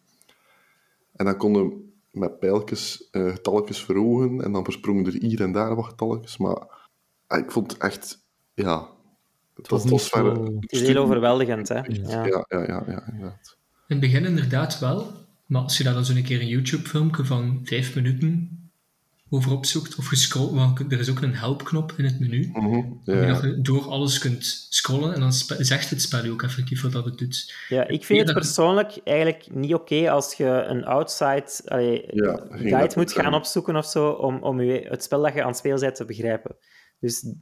[1.13, 4.41] En dan konden met pijltjes eh getalletjes verhogen.
[4.43, 6.38] En dan versprongen er hier en daar wat getalletjes.
[6.38, 6.88] Maar
[7.28, 8.20] ah, ik vond het echt...
[8.53, 8.95] Ja...
[9.55, 11.76] Het was niet zo- Het is heel overweldigend, hè?
[11.80, 12.26] Ja.
[12.26, 13.57] Ja, ja, ja, ja, inderdaad.
[13.88, 15.11] In het begin inderdaad wel,
[15.48, 18.62] maar als je daar dan zo'n keer een YouTube-filmpje van vijf minuten
[19.30, 22.52] over opzoekt, of gescrollt, want er is ook een helpknop in het menu,
[23.04, 23.28] ja.
[23.28, 26.91] dat je door alles kunt scrollen en dan zegt het spel je ook effectief wat
[26.91, 27.54] dat het doet.
[27.70, 32.36] Ja, ik vind het dat- persoonlijk eigenlijk niet oké als je een outside allee, Ja,
[32.36, 35.41] ging dat guide moet gaan opzoeken of zo, om, om je, het spel dat je
[35.41, 36.56] aan het spelen bent te begrijpen.
[37.00, 37.34] Dus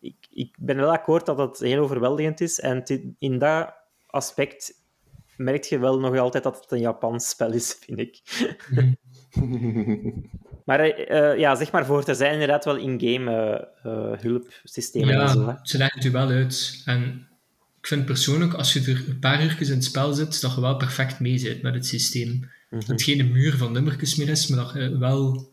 [0.00, 2.60] ik, ik ben wel akkoord dat het heel overweldigend is.
[2.60, 2.82] En
[3.18, 3.74] in dat
[4.06, 4.72] aspect
[5.40, 8.20] merk je wel nog altijd dat het een Japans spel is, vind ik.
[10.64, 15.28] maar eh, ja, zeg maar voor, er zijn inderdaad wel in-game eh, eh, hulpsystemen en
[15.28, 15.40] zo.
[15.40, 15.46] hè.
[15.46, 16.82] Ja, ze leggen het u wel uit.
[16.84, 17.28] En
[17.80, 20.60] ik vind persoonlijk, als je er een paar uurtjes in het spel zit, dat je
[20.60, 22.50] wel perfect mee zit met het systeem.
[22.70, 25.52] Dat het geen muur van nummertjes meer is, maar dat je wel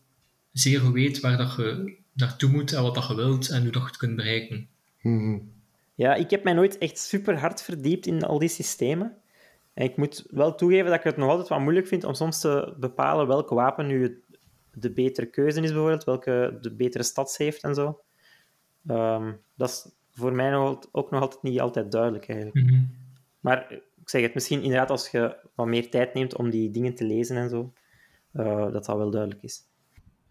[0.52, 3.72] zeer goed weet waar dat je naartoe moet en wat dat je wilt en hoe
[3.72, 4.68] dat je het kunt bereiken.
[5.02, 5.38] Mhm.
[5.94, 9.16] Ja, ik heb mij nooit echt super hard verdiept in al die systemen.
[9.78, 12.40] En ik moet wel toegeven dat ik het nog altijd wat moeilijk vind om soms
[12.40, 14.22] te bepalen welk wapen nu
[14.72, 18.00] de betere keuze is, bijvoorbeeld, welke de betere stads heeft en zo.
[18.86, 22.66] Ehm, dat is voor mij nog, ook nog altijd niet altijd duidelijk, eigenlijk.
[22.66, 22.82] Mhm.
[23.40, 26.94] Maar ik zeg het misschien inderdaad als je wat meer tijd neemt om die dingen
[26.94, 27.72] te lezen en zo,
[28.32, 29.60] eh, dat dat wel duidelijk is.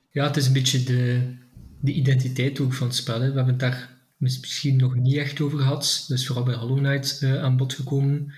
[0.10, 1.34] Ja, het is een beetje de,
[1.82, 3.22] de identiteit ook van het spel.
[3.22, 3.30] Hè.
[3.30, 6.06] We hebben het daar mis- misschien nog niet echt over gehad.
[6.08, 8.34] Dat is vooral bij Hollow Knight eh, aan bod gekomen.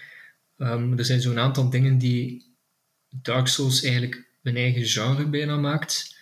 [0.59, 2.45] Ehm, er zijn zo'n aantal dingen die
[3.09, 6.17] Dark Souls eigenlijk een eigen genre bijna maakt.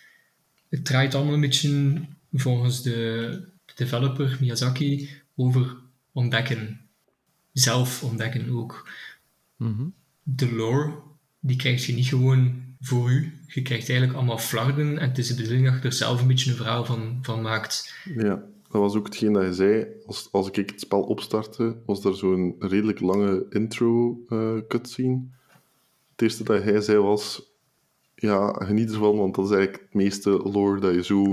[0.68, 2.00] Het draait allemaal een beetje
[2.32, 5.76] volgens de developer Miyazaki over
[6.12, 6.80] ontdekken.
[7.52, 8.88] Zelf ontdekken ook.
[9.56, 9.86] Mhm.
[10.22, 10.94] De lore,
[11.40, 13.32] die krijg je niet gewoon voor u.
[13.46, 16.26] Je krijgt eigenlijk allemaal flarden en het is de bedoeling dat je er zelf een
[16.26, 17.94] beetje een verhaal van, van maakt.
[18.16, 19.86] Ja, dat was ook hetgeen dat je zei.
[20.06, 25.22] Als, als ik het spel opstartte, was er zo'n redelijk lange intro eh cutscene.
[26.10, 27.42] Het eerste dat hij zei was...
[28.14, 31.24] Ja, geniet ervan, want dat is eigenlijk het meeste lore dat je zo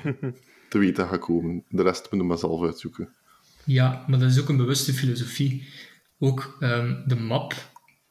[0.70, 1.64] te weten gaat komen.
[1.68, 3.08] De rest moet je maar zelf uitzoeken.
[3.64, 5.68] Ja, maar dat is ook een bewuste filosofie.
[6.18, 7.54] Ook ehm, de map,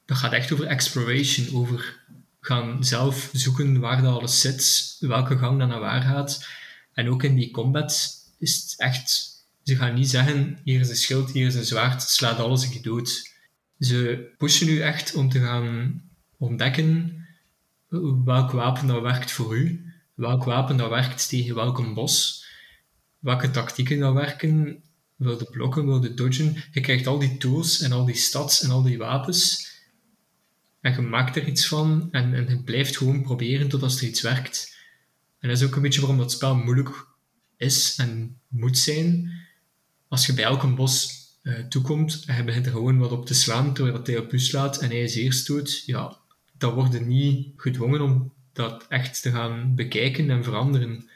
[0.06, 2.04] dat gaat echt over exploration, over
[2.40, 6.48] gaan zelf zoeken waar dat alles zit, welke gang dat naar waar gaat.
[6.94, 9.34] En ook in die combat is echt...
[9.64, 12.82] Ze gaan niet zeggen, hier is een schild, hier is een zwaard, slaat alles een
[12.82, 13.34] dood.
[13.80, 16.02] Ze pushen u echt om te gaan
[16.38, 17.16] ontdekken
[18.26, 22.46] welk wapen dat werkt voor u, welk wapen dat werkt tegen welke bos,
[23.20, 24.84] welke tactieken dat werken,
[25.16, 26.64] wilde blokken, wilde dodgen.
[26.72, 29.74] Je krijgt al die tools en al die stats en al die wapens.
[30.82, 34.08] En je maakt er iets van en, en je blijft gewoon proberen tot als er
[34.08, 34.78] iets werkt.
[35.40, 37.08] En dat is ook een beetje waarom dat spel moeilijk
[37.58, 39.32] is en moet zijn.
[40.08, 43.34] Als je bij elke bos eh, toekomt en je begint er gewoon wat op te
[43.34, 46.18] slaan terwijl dat hij op u slaat en hij is eerst doet, ja,
[46.58, 51.10] dan word je niet gedwongen om dat echt te gaan bekijken en veranderen.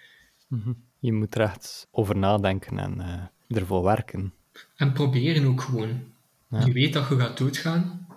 [1.00, 4.34] Je moet er echt over nadenken en eh, ervoor werken.
[4.76, 6.04] En proberen ook gewoon.
[6.50, 6.66] Ja.
[6.66, 8.08] Je weet dat je gaat doodgaan.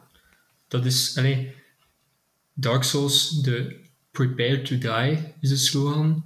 [0.69, 1.55] Dat is, allee,
[2.53, 6.25] Dark Souls, de prepare to die is de slogan.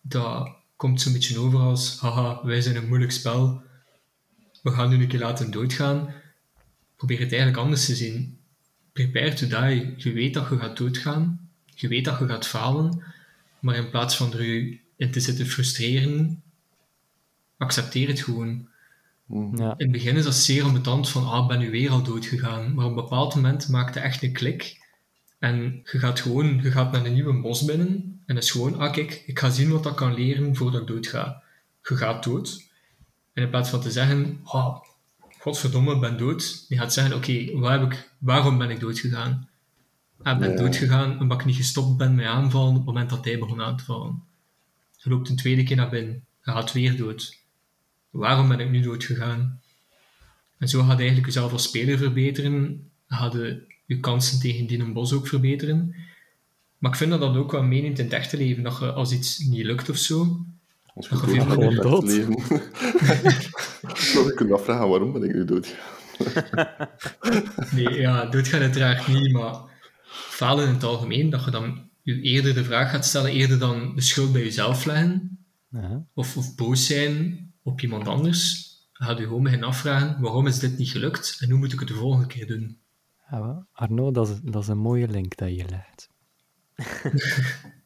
[0.00, 3.62] Dat komt zo'n beetje over als, haha, wij zijn een moeilijk spel.
[4.62, 6.14] We gaan nu een keer laten doodgaan.
[6.96, 8.38] Probeer het eigenlijk anders te zien.
[8.92, 9.94] Prepare to die.
[9.96, 11.50] Je weet dat je gaat doodgaan.
[11.74, 13.02] Je weet dat je gaat falen.
[13.58, 16.42] Maar in plaats van er je in te zitten frustreren,
[17.56, 18.68] accepteer het gewoon.
[19.28, 19.74] Ja.
[19.76, 22.74] In het begin is dat zeer ambetant van, ah, ben nu weer al dood gegaan.
[22.74, 24.79] Maar op een bepaald moment maakt het echt een klik.
[25.40, 28.20] En je gaat gewoon, je gaat naar een nieuwe bos binnen.
[28.26, 30.86] En dat is gewoon, ah kijk, ik ga zien wat ik kan leren voordat ik
[30.86, 31.42] dood ga.
[31.82, 32.68] Je gaat dood.
[33.32, 34.76] En in plaats van te zeggen, ah,
[35.38, 36.64] godverdomme, ik ben dood.
[36.68, 39.48] Je gaat zeggen, oké, waar heb ik- waarom ben ik dood gegaan?
[40.22, 40.56] en ben Ja.
[40.56, 43.76] doodgegaan omdat ik niet gestopt ben met aanvallen op het moment dat hij begon aan
[43.76, 44.22] te vallen.
[44.96, 46.24] Je loopt een tweede keer naar binnen.
[46.44, 47.38] Je gaat weer dood.
[48.10, 49.60] Waarom ben ik nu dood gegaan?
[50.58, 52.90] En zo gaat je eigenlijk jezelf als speler verbeteren.
[53.08, 53.62] Ga je
[53.94, 55.94] je kansen tegen die een bos ook verbeteren.
[56.78, 58.62] Maar ik vind dat dat ook wel meeneemt in het echte leven.
[58.62, 60.44] Dat je als iets niet lukt of zo,
[60.94, 62.02] Als je Dat dood je gaat gewoon in het dood.
[62.04, 62.34] leven.
[64.14, 65.74] Dat je kunt afvragen, waarom ben ik nu dood?
[67.72, 69.54] Nee, ja, doodgaan uiteraard niet, maar
[70.10, 73.94] falen in het algemeen, dat je dan je eerder de vraag gaat stellen, eerder dan
[73.94, 75.38] de schuld bij jezelf leggen,
[75.68, 76.04] Ja.
[76.14, 80.78] of, of boos zijn op iemand anders, ga je gewoon beginnen afvragen, waarom is dit
[80.78, 82.78] niet gelukt en hoe moet ik het de volgende keer doen?
[83.30, 83.66] Ja, wel.
[83.72, 86.08] Arno, dat is, dat is een mooie link dat je legt.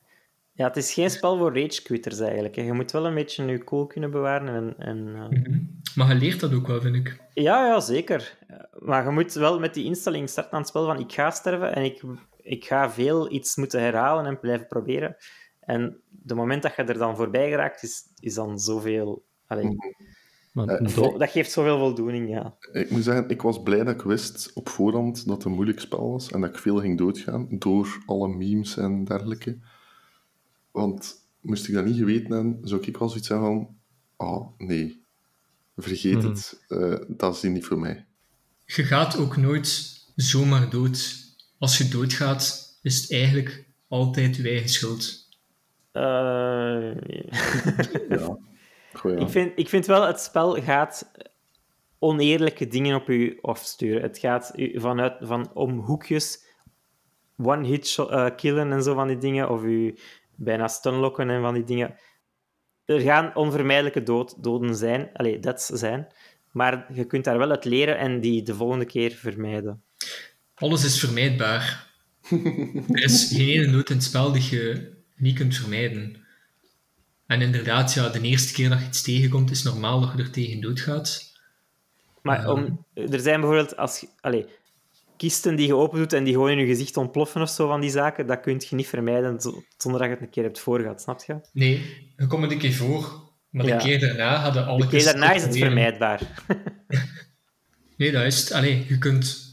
[0.57, 2.57] Ja, het is geen spel voor rage-quitters eigenlijk.
[2.57, 2.63] hè.
[2.63, 4.49] Je moet wel een beetje je cool kunnen bewaren.
[4.49, 5.61] En, en, eh, Mhm.
[5.95, 7.21] Maar je leert dat ook wel, vind ik.
[7.33, 8.39] Ja, ja, zeker.
[8.79, 11.75] Maar je moet wel met die instelling starten aan het spel van ik ga sterven
[11.75, 12.03] en ik,
[12.37, 15.17] ik ga veel iets moeten herhalen en blijven proberen.
[15.61, 19.25] En de moment dat je er dan voorbij geraakt, is, is dan zoveel...
[19.47, 19.77] Allee,
[20.55, 22.55] Maar Eh, Dat geeft zoveel voldoening, ja.
[22.73, 25.81] Ik moet zeggen, ik was blij dat ik wist op voorhand dat het een moeilijk
[25.81, 29.59] spel was en dat ik veel ging doodgaan door alle memes en dergelijke.
[30.71, 33.77] Want moest ik dat niet geweten hebben, zou ik wel zoiets zeggen van...
[34.17, 35.03] Oh, nee.
[35.77, 36.27] Vergeet Mhm.
[36.27, 36.65] het.
[36.69, 38.05] Eh, dat is niet voor mij.
[38.67, 41.23] Je gaat ook nooit zomaar dood.
[41.59, 45.29] Als je doodgaat, is het eigenlijk altijd je eigen schuld.
[45.93, 46.03] Eh,
[48.09, 48.39] Ja.
[49.11, 49.17] Ja.
[49.17, 51.11] ik, vind, ik vind wel, het spel gaat
[51.99, 54.03] oneerlijke dingen op u afsturen.
[54.03, 56.45] Het gaat u vanuit, van om hoekjes,
[57.37, 59.99] one-hit eh, killen en zo van die dingen, of u
[60.35, 61.95] bijna stunlocken en van die dingen.
[62.85, 66.07] Er gaan onvermijdelijke dood, doden zijn, allee, deaths zijn,
[66.53, 69.83] maar je kunt daar wel uit leren en die de volgende keer vermijden.
[70.55, 71.93] Alles is vermijdbaar.
[72.93, 76.24] er is geen ene dood in het spel die je niet kunt vermijden.
[77.35, 80.31] En inderdaad, ja, de eerste keer dat je iets tegenkomt, is normaal dat je er
[80.31, 81.33] tegen doodgaat.
[82.23, 84.47] Maar om, er zijn bijvoorbeeld als, allee,
[85.17, 87.81] kisten die je open doet en die gewoon in je gezicht ontploffen of zo van
[87.81, 90.59] die zaken, dat kun je niet vermijden zo- zonder dat je het een keer hebt
[90.61, 91.41] voorgehad, snap je?
[91.53, 91.83] Nee,
[92.17, 93.77] je komt het een keer voor, maar Ja.
[93.79, 95.73] de keer daarna hadden alle De keer daarna is het proberen.
[95.73, 96.21] vermijdbaar.
[97.97, 98.53] Nee, dat is het.
[98.53, 99.53] Allee, je kunt...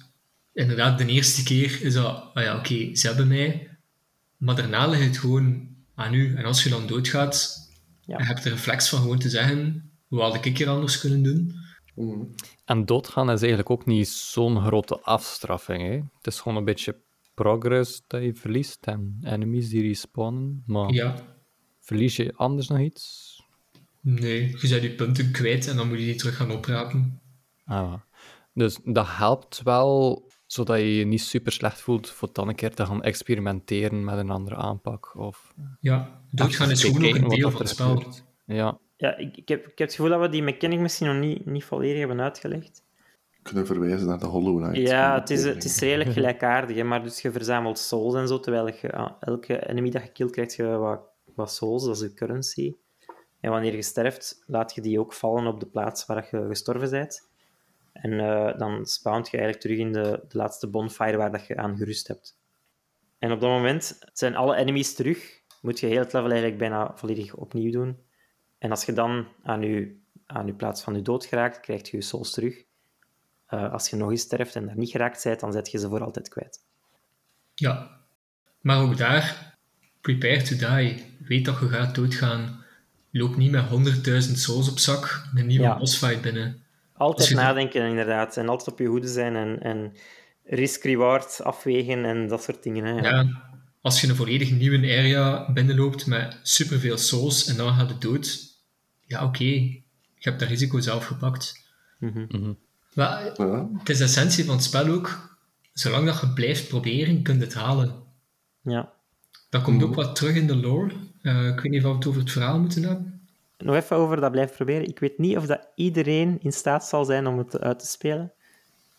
[0.54, 2.30] Inderdaad, de eerste keer is dat...
[2.34, 3.70] Ah ja, oké, ze hebben mij.
[4.38, 6.36] Maar daarna ligt het gewoon aan u.
[6.36, 7.61] En als je dan doodgaat,
[8.12, 8.18] Ja.
[8.18, 9.86] je hebt de reflex van gewoon te zeggen...
[10.08, 11.54] Hoe had ik hier anders kunnen doen?
[11.96, 12.24] Mhm.
[12.66, 15.82] En doodgaan is eigenlijk ook niet zo'n grote afstraffing.
[15.82, 15.92] Hè?
[15.92, 17.02] Het is gewoon een beetje
[17.34, 20.64] progress dat je verliest en enemies die respawnen.
[20.66, 21.16] Maar Ja.
[21.80, 23.36] verlies je anders nog iets?
[24.02, 27.22] Nee, je bent je punten kwijt en dan moet je die terug gaan oprapen.
[27.66, 27.94] Ah,
[28.54, 32.74] dus dat helpt wel, zodat je je niet super slecht voelt voor dan een keer
[32.76, 35.16] te gaan experimenteren met een andere aanpak.
[35.18, 38.04] Of Ja, doodgaan is gewoon ook een deel van het spel.
[38.46, 41.20] Ja, Ja, ik, ik, heb, ik heb het gevoel dat we die mechanic misschien nog
[41.20, 42.84] niet, niet volledig hebben uitgelegd.
[43.42, 44.90] Kunnen verwijzen naar de Hollow Knight.
[44.90, 48.40] Ja, het is, het is redelijk gelijkaardig, hè, maar dus je verzamelt souls en zo,
[48.40, 51.02] terwijl je aan elke enemy dat je killt, krijg je wat,
[51.36, 52.76] wat souls, dat is je currency.
[53.40, 56.90] En wanneer je sterft, laat je die ook vallen op de plaats waar je gestorven
[56.90, 57.30] bent.
[57.94, 61.58] En eh, dan spawnt je eigenlijk terug in de, de laatste bonfire waar dat je
[61.58, 62.38] aan gerust hebt.
[63.20, 65.41] En op dat moment zijn alle enemies terug.
[65.62, 67.98] Moet je heel het level eigenlijk bijna volledig opnieuw doen.
[68.58, 71.98] En als je dan aan je, aan je plaats van je dood geraakt, krijg je
[71.98, 72.64] je souls terug.
[73.46, 75.90] Eh, als je nog eens sterft en daar niet geraakt bent, dan zet je ze
[75.90, 76.60] voor altijd kwijt.
[77.54, 78.00] Ja.
[78.62, 79.56] Maar ook daar,
[80.02, 81.04] prepare to die.
[81.28, 82.64] Weet dat je gaat doodgaan.
[83.12, 85.78] Loop niet met 100.000 souls op zak een nieuwe Ja.
[85.78, 86.64] bossfight binnen.
[86.94, 88.38] Altijd nadenken, inderdaad.
[88.38, 89.94] En altijd op je hoede zijn en, en
[90.44, 92.86] risk-reward afwegen en dat soort dingen.
[92.86, 93.10] Hè.
[93.10, 93.51] Ja,
[93.82, 98.40] als je een volledig nieuwe area binnenloopt met superveel souls en dan gaat het dood,
[99.06, 99.82] ja oké, je
[100.30, 101.70] hebt dat risico zelf gepakt.
[102.00, 102.54] Mhm.
[102.94, 103.70] Maar Ja.
[103.78, 105.38] het is de essentie van het spel ook,
[105.74, 108.04] zolang dat je blijft proberen, kun je het halen.
[108.62, 108.92] Ja.
[109.50, 110.94] Dat komt ook wat terug in de lore.
[111.22, 113.20] Eh, ik weet niet of we het over het verhaal moeten hebben.
[113.58, 114.88] Nog even over dat blijven proberen.
[114.88, 118.32] Ik weet niet of dat iedereen in staat zal zijn om het uit te spelen.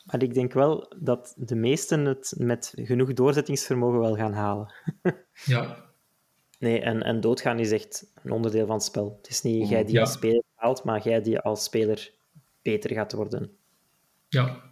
[0.05, 4.73] Maar ik denk wel dat de meesten het met genoeg doorzettingsvermogen wel gaan halen.
[5.45, 5.91] Ja,
[6.59, 9.17] Nee, en, en doodgaan is echt een onderdeel van het spel.
[9.23, 10.01] Het is niet jij die Ja.
[10.01, 12.13] als speler haalt, maar jij die als speler
[12.63, 13.51] beter gaat worden.
[14.29, 14.71] ja.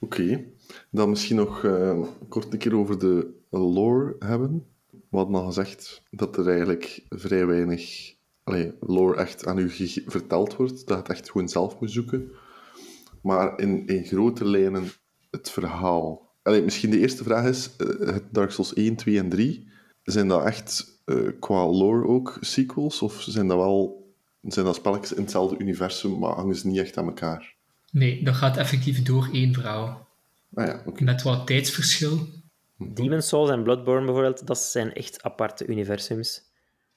[0.00, 0.44] Oké.
[0.90, 4.66] Dan misschien nog eh, kort een keer over de lore hebben.
[4.90, 9.70] We hadden al gezegd dat er eigenlijk vrij weinig allee, lore echt aan u
[10.06, 10.78] verteld wordt.
[10.78, 12.30] Dat je het echt gewoon zelf moet zoeken.
[13.22, 14.90] Maar in, in grote lijnen
[15.30, 16.30] het verhaal.
[16.42, 19.68] Allee, misschien de eerste vraag is, eh, het Dark Souls 1, 2 en 3,
[20.02, 23.02] zijn dat echt eh, qua lore ook sequels?
[23.02, 24.02] Of zijn dat wel
[24.42, 27.54] zijn dat spelletjes in hetzelfde universum, maar hangen ze niet echt aan elkaar?
[27.90, 30.08] Nee, dat gaat effectief door één verhaal.
[30.54, 30.82] Ah ja.
[30.98, 32.28] Met wat tijdsverschil.
[32.78, 36.42] Demon's Souls en Bloodborne bijvoorbeeld, dat zijn echt aparte universums.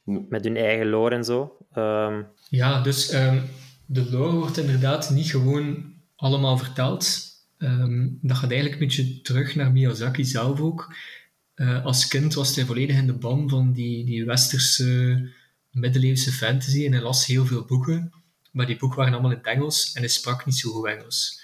[0.03, 1.57] Met hun eigen lore en zo.
[1.73, 3.41] Ehm, Ja, dus ehm,
[3.85, 5.93] de lore wordt inderdaad niet gewoon
[6.25, 7.33] allemaal verteld.
[7.57, 10.95] Ehm, dat gaat eigenlijk een beetje terug naar Miyazaki zelf ook.
[11.53, 15.29] Eh, als kind was hij volledig in de ban van die, die westerse
[15.71, 18.11] middeleeuwse fantasy en hij las heel veel boeken.
[18.51, 21.41] Maar die boeken waren allemaal in het Engels en hij sprak niet zo goed Engels.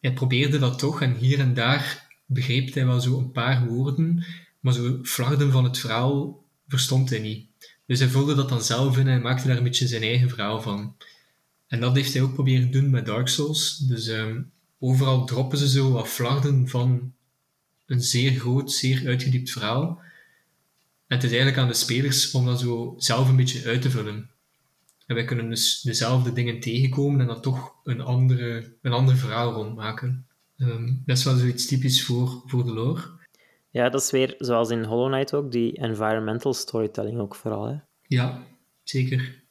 [0.00, 4.24] Hij probeerde dat toch en hier en daar begreep hij wel zo een paar woorden,
[4.60, 7.46] maar zo flarden van het verhaal verstond hij niet.
[7.86, 10.60] Dus hij vulde dat dan zelf in en maakte daar een beetje zijn eigen verhaal
[10.60, 10.96] van.
[11.72, 13.76] En dat heeft hij ook proberen doen met Dark Souls.
[13.76, 14.42] Dus ehm,
[14.78, 17.12] overal droppen ze zo wat flarden van
[17.86, 20.00] een zeer groot, zeer uitgediept verhaal.
[21.06, 23.90] En het is eigenlijk aan de spelers om dat zo zelf een beetje uit te
[23.90, 24.30] vullen.
[25.06, 29.52] En wij kunnen dus dezelfde dingen tegenkomen en dan toch een, andere, een ander verhaal
[29.52, 30.26] rondmaken.
[30.58, 33.02] Ehm, dat is wel zoiets typisch voor, voor de lore.
[33.70, 37.66] ja, dat is weer zoals in Hollow Knight ook, die environmental storytelling ook vooral.
[37.66, 37.76] Hè?
[38.06, 38.46] Ja,
[38.82, 39.41] zeker.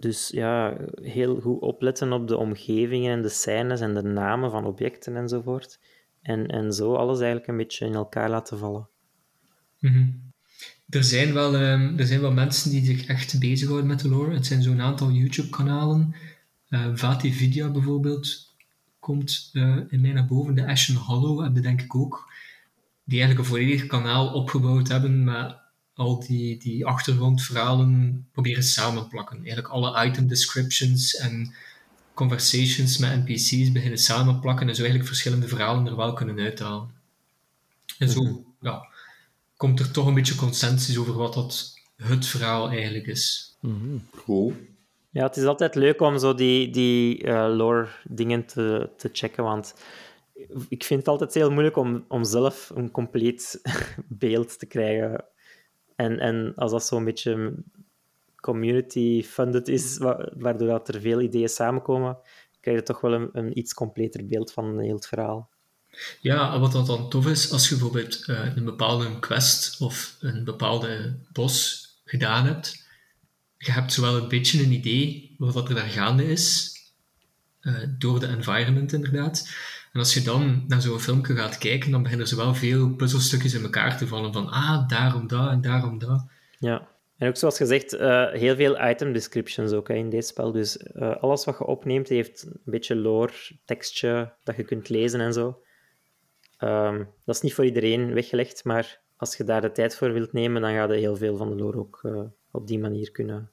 [0.00, 4.64] Dus ja, heel goed opletten op de omgevingen en de scènes en de namen van
[4.64, 5.80] objecten enzovoort.
[6.22, 8.88] En, en zo alles eigenlijk een beetje in elkaar laten vallen.
[9.78, 10.06] Mhm.
[10.88, 14.34] Er, zijn wel, ehm, er zijn wel mensen die zich echt bezighouden met de lore.
[14.34, 16.14] Het zijn zo'n aantal YouTube-kanalen.
[16.68, 18.54] Eh Vati Vidya bijvoorbeeld
[18.98, 20.54] komt eh, in mij naar boven.
[20.54, 22.32] De Ashen Hollow hebben denk ik ook.
[23.04, 25.56] Die eigenlijk een volledig kanaal opgebouwd hebben met
[26.00, 29.36] al die, die achtergrondverhalen proberen samenplakken.
[29.36, 31.54] Eigenlijk alle item descriptions en
[32.14, 36.90] conversations met NPC's beginnen samenplakken en zo eigenlijk verschillende verhalen er wel kunnen uithalen.
[37.98, 38.86] En zo ja,
[39.56, 43.56] komt er toch een beetje consensus over wat dat het verhaal eigenlijk is.
[44.16, 44.54] Cool.
[45.10, 49.74] Ja, het is altijd leuk om zo die, die eh, lore-dingen te, te checken, want
[50.68, 53.60] ik vind het altijd heel moeilijk om, om zelf een compleet
[54.24, 55.24] beeld te krijgen.
[56.00, 57.54] En, en als dat zo'n beetje
[58.36, 62.18] community-funded is, wa- waardoor dat er veel ideeën samenkomen,
[62.60, 65.50] krijg je toch wel een, een iets completer beeld van heel het verhaal.
[66.20, 71.18] Ja, wat dan tof is, als je bijvoorbeeld eh, een bepaalde quest of een bepaalde
[71.32, 72.88] bos gedaan hebt,
[73.56, 76.74] je hebt zowel een beetje een idee wat er daar gaande is,
[77.60, 79.48] eh, door de environment inderdaad.
[79.92, 83.54] En als je dan naar zo'n filmpje gaat kijken, dan beginnen er wel veel puzzelstukjes
[83.54, 86.26] in elkaar te vallen van ah, daarom dat en daarom dat.
[86.58, 86.88] Ja.
[87.16, 90.52] En ook zoals gezegd, eh, heel veel item descriptions ook hè, in dit spel.
[90.52, 93.32] Dus eh, alles wat je opneemt heeft een beetje lore,
[93.64, 95.62] tekstje dat je kunt lezen en zo.
[96.56, 100.32] Ehm, dat is niet voor iedereen weggelegd, maar als je daar de tijd voor wilt
[100.32, 103.50] nemen, dan ga je heel veel van de lore ook eh, op die manier kunnen.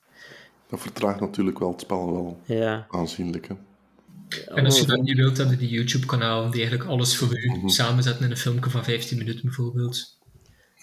[0.68, 3.48] Dat vertraagt natuurlijk wel het spel wel Ja, aanzienlijk.
[3.48, 3.56] Hè?
[4.48, 7.70] En als je dat niet wilt, heb je die YouTube-kanaal die eigenlijk alles voor u
[7.70, 10.20] samenzetten in een filmpje van 15 minuten bijvoorbeeld.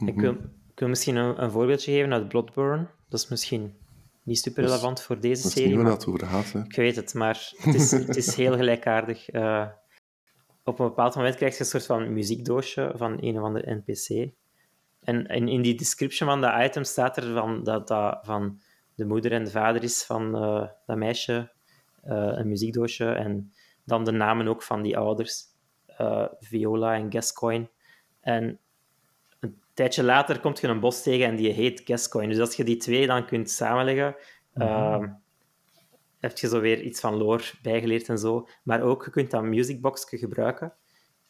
[0.07, 0.33] ik, wil,
[0.73, 2.87] ik wil misschien een, een voorbeeldje geven uit Bloodborne.
[3.09, 3.75] Dat is misschien
[4.23, 5.77] niet super relevant voor deze Dat is serie.
[5.77, 6.53] niet waar het over gaat.
[6.53, 6.61] Hè?
[6.63, 9.29] Ik weet het, maar het is, het is heel gelijkaardig.
[9.29, 9.67] Eh,
[10.65, 14.33] op een bepaald moment krijg je een soort van muziekdoosje van een of andere NPC.
[15.01, 18.61] En, en in die description van dat item staat er van, dat dat van
[18.95, 21.47] de moeder en de vader is van eh, dat meisje, eh,
[22.13, 23.07] een muziekdoosje.
[23.07, 23.53] En
[23.85, 25.45] dan de namen ook van die ouders,
[25.87, 27.69] eh, Viola en Gascoigne.
[28.21, 28.59] En
[29.41, 32.33] een tijdje later komt je een bos tegen en die heet Gascoigne.
[32.33, 34.17] Dus als je die twee dan kunt samenleggen,
[34.55, 35.09] ehm,
[36.21, 38.49] heb je zo weer iets van lore bijgeleerd en zo.
[38.63, 40.73] Maar ook, je kunt dat musicboxje gebruiken.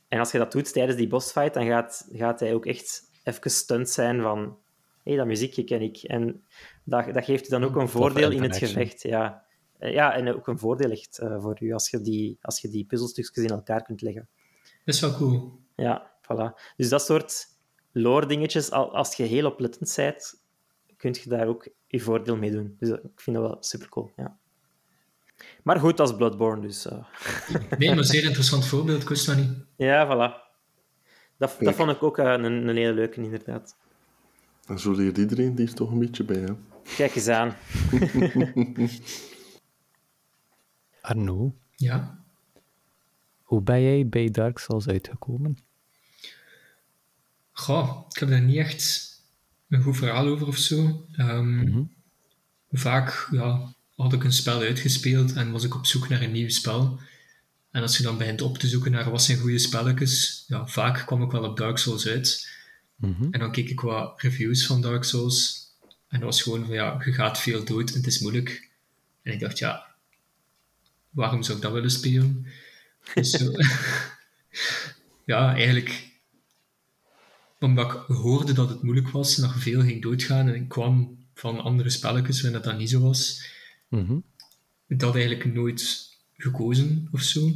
[0.09, 3.51] En als je dat doet tijdens die bossfight, dan gaat, gaat hij ook echt even
[3.51, 4.55] stunt zijn van hé,
[5.03, 5.97] hey, dat muziekje ken ik.
[5.97, 6.45] En
[6.85, 9.03] dat, dat geeft je dan ook een voordeel in het gevecht.
[9.03, 9.45] Ja.
[9.79, 12.69] Eh, ja, en ook een voordeel echt eh, voor u als je, die, als je
[12.69, 14.29] die puzzelstukjes in elkaar kunt leggen.
[14.85, 15.59] Dat is wel cool.
[15.77, 16.75] Ja, voilà.
[16.77, 17.47] Dus dat soort
[17.93, 20.41] lore-dingetjes, al- als je heel oplettend bent,
[20.97, 22.77] kun je daar ook je voordeel mee doen.
[22.79, 24.11] Dus dat- ik vind dat wel super cool.
[24.17, 24.37] Ja.
[25.63, 26.87] Maar goed, is Bloodborne, dus.
[26.87, 27.05] eh,
[27.79, 29.51] Nee, maar zeer interessant voorbeeld, ik wist dat niet.
[29.77, 30.43] ja, voilà.
[31.37, 33.77] Dat, dat vond ik ook eh, een, een hele leuke, inderdaad.
[34.77, 36.37] Zo leert iedereen die er toch een beetje bij.
[36.37, 36.53] Hè?
[36.97, 37.57] Kijk eens aan.
[41.05, 42.19] Arno, Ja.
[43.43, 45.59] hoe ben jij bij Dark Souls uitgekomen?
[47.53, 49.13] Goh, ik heb daar niet echt
[49.69, 51.07] een goed verhaal over of zo.
[51.13, 51.83] Ehm,
[52.73, 56.49] Vaak ja, had ik een spel uitgespeeld en was ik op zoek naar een nieuw
[56.49, 57.01] spel.
[57.71, 61.07] En als je dan begint op te zoeken naar wat zijn goede spelletjes, ja, vaak
[61.07, 62.49] kwam ik wel op Dark Souls uit.
[62.97, 63.27] Mhm.
[63.31, 65.69] En dan keek ik wat reviews van Dark Souls.
[66.09, 68.71] En dat was gewoon van, ja, je gaat veel dood en het is moeilijk.
[69.23, 69.94] En ik dacht, ja,
[71.15, 72.47] waarom zou ik dat willen spelen?
[73.15, 73.53] Dus zo-
[75.33, 76.13] ja, eigenlijk
[77.61, 81.19] omdat ik hoorde dat het moeilijk was en dat veel ging doodgaan en ik kwam
[81.35, 83.53] van andere spelletjes waarin dat, dat niet zo was,
[83.89, 84.17] Mhm.
[84.89, 87.53] dat eigenlijk nooit gekozen of zo.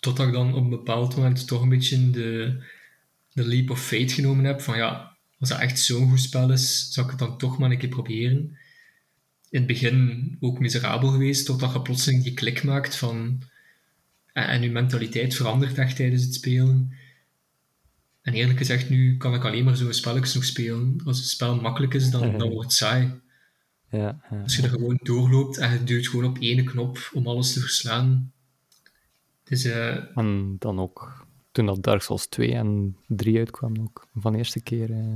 [0.00, 2.62] Totdat ik dan op een bepaald moment toch een beetje de,
[3.32, 4.60] de leap of fate genomen heb.
[4.60, 7.70] Van ja, als dat echt zo'n goed spel is, zou ik het dan toch maar
[7.70, 8.58] een keer proberen.
[9.50, 13.42] In het begin ook miserabel geweest, totdat je plotseling die klik maakt van...
[14.32, 16.92] En, en je mentaliteit verandert echt tijdens het spelen.
[18.22, 21.00] En eerlijk gezegd, nu kan ik alleen maar zo'n spelletjes nog spelen.
[21.04, 23.20] Als het spel makkelijk is, dan, dan wordt het saai.
[23.90, 24.42] Ja, ja.
[24.42, 27.60] Als je er gewoon doorloopt en je duwt gewoon op één knop om alles te
[27.60, 28.32] verslaan.
[29.44, 34.32] Dus eh, En dan ook, toen dat Dark Souls 2 en 3 uitkwam, ook van
[34.32, 35.14] de eerste keer eh,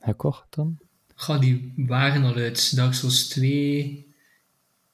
[0.00, 0.78] gekocht dan.
[1.14, 2.76] Ga, die waren al uit.
[2.76, 4.10] Dark Souls 2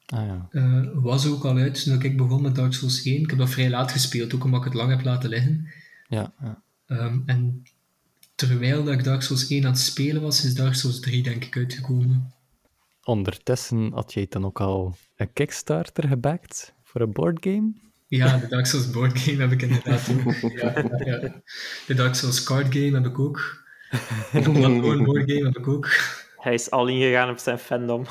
[0.09, 0.47] Ah ja.
[0.51, 3.21] eh, was ook al uit toen ik begon met Dark Souls 1.
[3.21, 5.67] Ik heb dat vrij laat gespeeld, ook omdat ik het lang heb laten liggen.
[6.07, 6.61] Ja, ja.
[6.85, 7.63] Ehm, en
[8.35, 11.45] terwijl dat ik Dark Souls 1 aan het spelen was, is Dark Souls 3 denk
[11.45, 12.33] ik uitgekomen.
[13.03, 17.73] Ondertussen had jij dan ook al een Kickstarter gebackt voor een boardgame.
[18.07, 20.51] Ja, de Dark Souls board game heb ik inderdaad ook.
[20.51, 21.41] Ja, ja, ja.
[21.87, 23.67] De Dark Souls card game heb ik ook.
[24.31, 25.89] De Bloodborne board game heb ik ook.
[26.37, 28.05] Hij is al ingegaan op zijn fandom.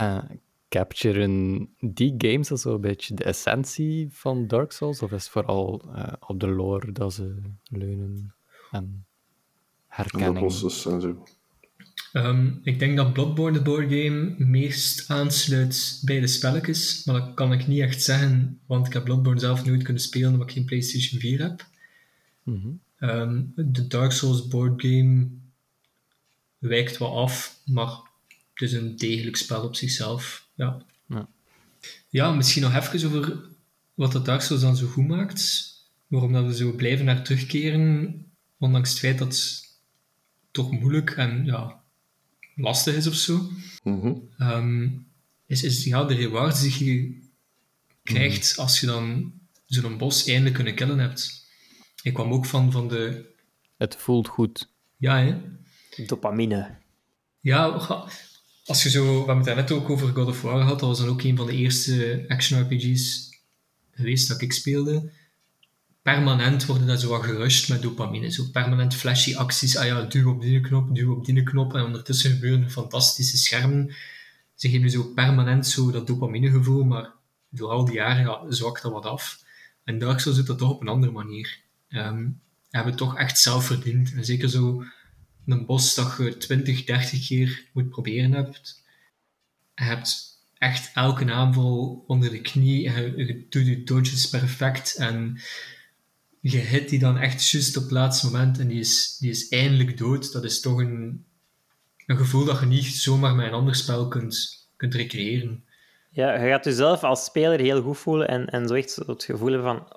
[0.00, 0.18] Uh,
[0.68, 5.02] capturen die games al zo'n beetje de essentie van Dark Souls?
[5.02, 8.34] Of is het vooral eh, op de lore dat ze leunen
[8.70, 9.06] en En
[9.88, 10.38] de herkenning?
[10.38, 11.24] bosses en zo.
[12.12, 17.52] Ehm, ik denk dat Bloodborne de boardgame meest aansluit bij de spelletjes, maar dat kan
[17.52, 20.64] ik niet echt zeggen, want ik heb Bloodborne zelf nooit kunnen spelen omdat ik geen
[20.64, 21.66] PlayStation 4 heb.
[22.42, 22.68] Mhm.
[22.98, 25.28] Ehm, de Dark Souls boardgame
[26.58, 27.88] wijkt wat af, maar
[28.52, 30.48] het is een degelijk spel op zichzelf.
[30.54, 31.28] Ja, Ja.
[32.08, 33.40] ja misschien nog even over
[33.94, 35.74] wat dat Dark Souls dan zo goed maakt.
[36.06, 38.24] Waarom dat we zo blijven naar terugkeren,
[38.58, 39.64] ondanks het feit dat het
[40.50, 41.82] toch moeilijk en ja,
[42.54, 43.50] lastig is of zo.
[43.82, 44.12] Mhm.
[44.38, 44.88] Ehm,
[45.46, 47.24] is, is ja, de rewards die je
[48.02, 49.32] krijgt als je dan
[49.66, 51.45] zo'n bos eindelijk kunnen killen hebt.
[52.06, 53.24] Ik kwam ook van, van de...
[53.76, 54.68] Het voelt goed.
[54.96, 55.36] Ja, hè?
[56.06, 56.76] Dopamine.
[57.40, 57.66] Ja,
[58.64, 59.04] als je zo...
[59.04, 60.80] We hebben het net ook over God of War gehad.
[60.80, 63.30] Dat was dan ook een van de eerste action-RPG's
[63.90, 65.12] geweest dat ik speelde.
[66.02, 68.30] Permanent worden dat zo wat gerusht met dopamine.
[68.30, 69.76] Zo permanent flashy acties.
[69.76, 71.74] Ah ja, duw op die knop, duw op die knop.
[71.74, 73.94] En ondertussen gebeuren fantastische schermen.
[74.54, 77.12] Ze geven je zo permanent zo dat dopaminegevoel, maar
[77.48, 79.44] door al die jaren ja, zwakt dat wat af.
[79.84, 81.64] En Dark Souls doet dat toch op een andere manier.
[81.88, 82.26] Ehm
[82.76, 84.12] hebben toch echt zelf verdiend.
[84.14, 84.84] En zeker zo
[85.46, 88.82] een bos dat je 20, 30 keer moet proberen hebt.
[89.74, 90.24] Je hebt
[90.58, 95.40] echt elke aanval onder de knie je, doet je dodges perfect en
[96.40, 99.48] je hit die dan echt juist op het laatste moment en die is, die is
[99.48, 100.32] eindelijk dood.
[100.32, 101.24] Dat is toch een,
[102.06, 105.64] een gevoel dat je niet zomaar met een ander spel kunt, kunt recreëren.
[106.10, 109.62] Ja, je gaat jezelf als speler heel goed voelen en, en zo echt het gevoel
[109.62, 109.88] van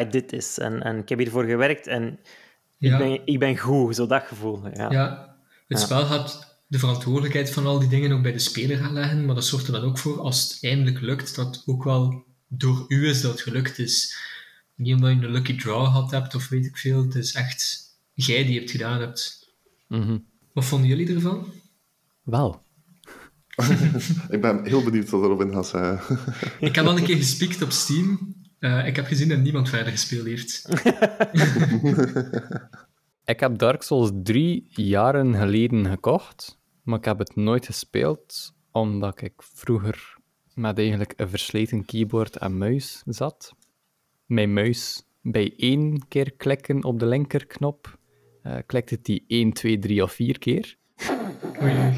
[0.00, 2.18] I did this en, en ik heb hiervoor gewerkt en
[2.78, 2.92] Ja.
[2.92, 4.68] ik, ben, ik ben goed, zo dat gevoel.
[4.74, 4.90] Ja.
[4.90, 5.36] Ja,
[5.68, 5.84] het Ja.
[5.84, 9.34] spel gaat de verantwoordelijkheid van al die dingen ook bij de speler gaan leggen, maar
[9.34, 12.84] dat zorgt er dan ook voor, als het eindelijk lukt, dat het ook wel door
[12.88, 14.16] u is dat het gelukt is.
[14.74, 17.80] Niet omdat je een lucky draw gehad hebt of weet ik veel, het is echt
[18.12, 19.50] jij die het gedaan hebt.
[19.88, 20.18] Mhm.
[20.52, 21.52] Wat vonden jullie ervan?
[22.22, 22.62] Wel.
[24.30, 26.18] Ik ben heel benieuwd wat Robin gaat zeggen.
[26.60, 28.34] Ik heb al een keer gespiekt op Steam.
[28.62, 30.68] Eh, ik heb gezien dat niemand verder gespeeld heeft.
[33.24, 39.22] Ik heb Dark Souls 3 jaren geleden gekocht, maar ik heb het nooit gespeeld, omdat
[39.22, 40.16] ik vroeger
[40.54, 43.54] met eigenlijk een versleten keyboard en muis zat.
[44.26, 47.98] Mijn muis bij één keer klikken op de linkerknop,
[48.42, 50.76] eh klikte die 1, 2, 3 of 4 keer.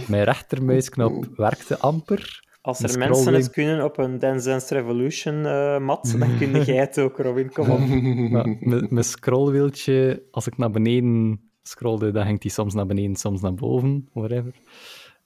[0.08, 2.44] Mijn rechtermuisknop werkte amper.
[2.64, 6.76] Als er mensen het kunnen op een Dance Dance Revolution eh, mat, dan kun jij
[6.76, 7.52] het ook, Robin.
[7.52, 7.78] Kom op.
[7.88, 13.40] Mijn mijn scrollwieltje, als ik naar beneden scrolde, dan ging die soms naar beneden, soms
[13.40, 14.54] naar boven, whatever.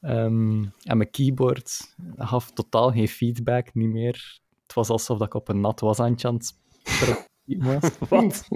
[0.01, 4.41] Ehm, en mijn keyboard gaf totaal geen feedback, niet meer.
[4.63, 6.55] Het was alsof dat ik op een nat washandje aan het
[7.59, 7.91] was.
[8.09, 8.49] Wat?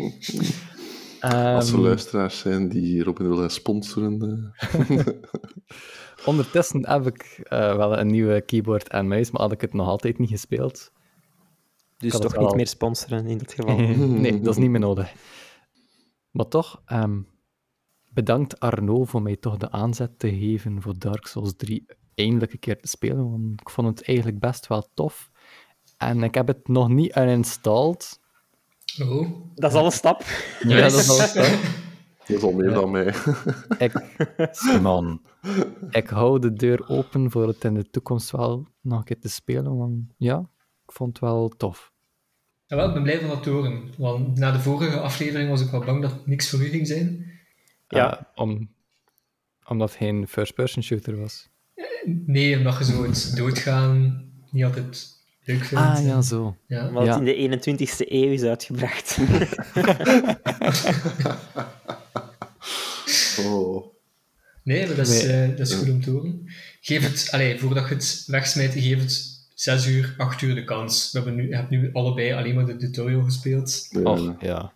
[1.23, 4.53] Als er Ehm, luisteraars zijn die Robin willen sponsoren.
[4.59, 5.07] eh,
[6.25, 9.87] ondertussen heb ik eh, wel een nieuwe keyboard en muis, maar had ik het nog
[9.87, 10.93] altijd niet gespeeld.
[11.97, 13.77] Dus toch niet meer sponsoren in dat geval.
[14.21, 15.13] nee, dat is niet meer nodig.
[16.31, 17.21] Maar toch, ehm,
[18.09, 22.59] bedankt Arno voor mij toch de aanzet te geven voor Dark Souls 3 eindelijk een
[22.59, 25.31] keer te spelen, want ik vond het eigenlijk best wel tof.
[25.97, 28.21] En ik heb het nog niet uninstalled.
[29.01, 29.55] Oh.
[29.55, 30.23] Dat is al een stap.
[30.63, 31.41] Ja, dat is al zo.
[32.27, 33.15] Dat is al meer dan mij.
[33.79, 33.93] Ik,
[34.53, 35.21] Simon,
[35.91, 39.29] ik hou de deur open voor het in de toekomst wel nog een keer te
[39.29, 40.39] spelen, want ja,
[40.85, 41.93] ik vond het wel tof.
[42.67, 43.91] Ja, wel, ik ben blij van dat te horen.
[43.99, 46.87] Want na de vorige aflevering was ik wel bang dat het niks voor u ging
[46.87, 47.31] zijn.
[47.89, 48.19] Ja.
[48.19, 48.71] Eh, om,
[49.69, 51.49] omdat het geen first-person shooter was.
[52.05, 55.85] Nee, omdat je zo het doodgaan niet altijd leuk vindt.
[55.85, 56.57] Ah, ja, zo.
[56.67, 56.93] Ja.
[56.93, 57.17] Wat Ja.
[57.17, 59.19] in de 21ste eeuw is uitgebracht.
[63.39, 63.87] Oh.
[64.65, 65.43] Nee, maar dat is, Nee.
[65.43, 66.43] eh, dat is goed om te horen.
[66.81, 71.13] Geef het, allee, voordat je het wegsmijt, geef het 6 uur, 8 uur de kans.
[71.13, 73.87] We hebben nu, je hebt nu allebei alleen maar de tutorial gespeeld.
[73.91, 74.01] Ja.
[74.03, 74.73] Och, ja.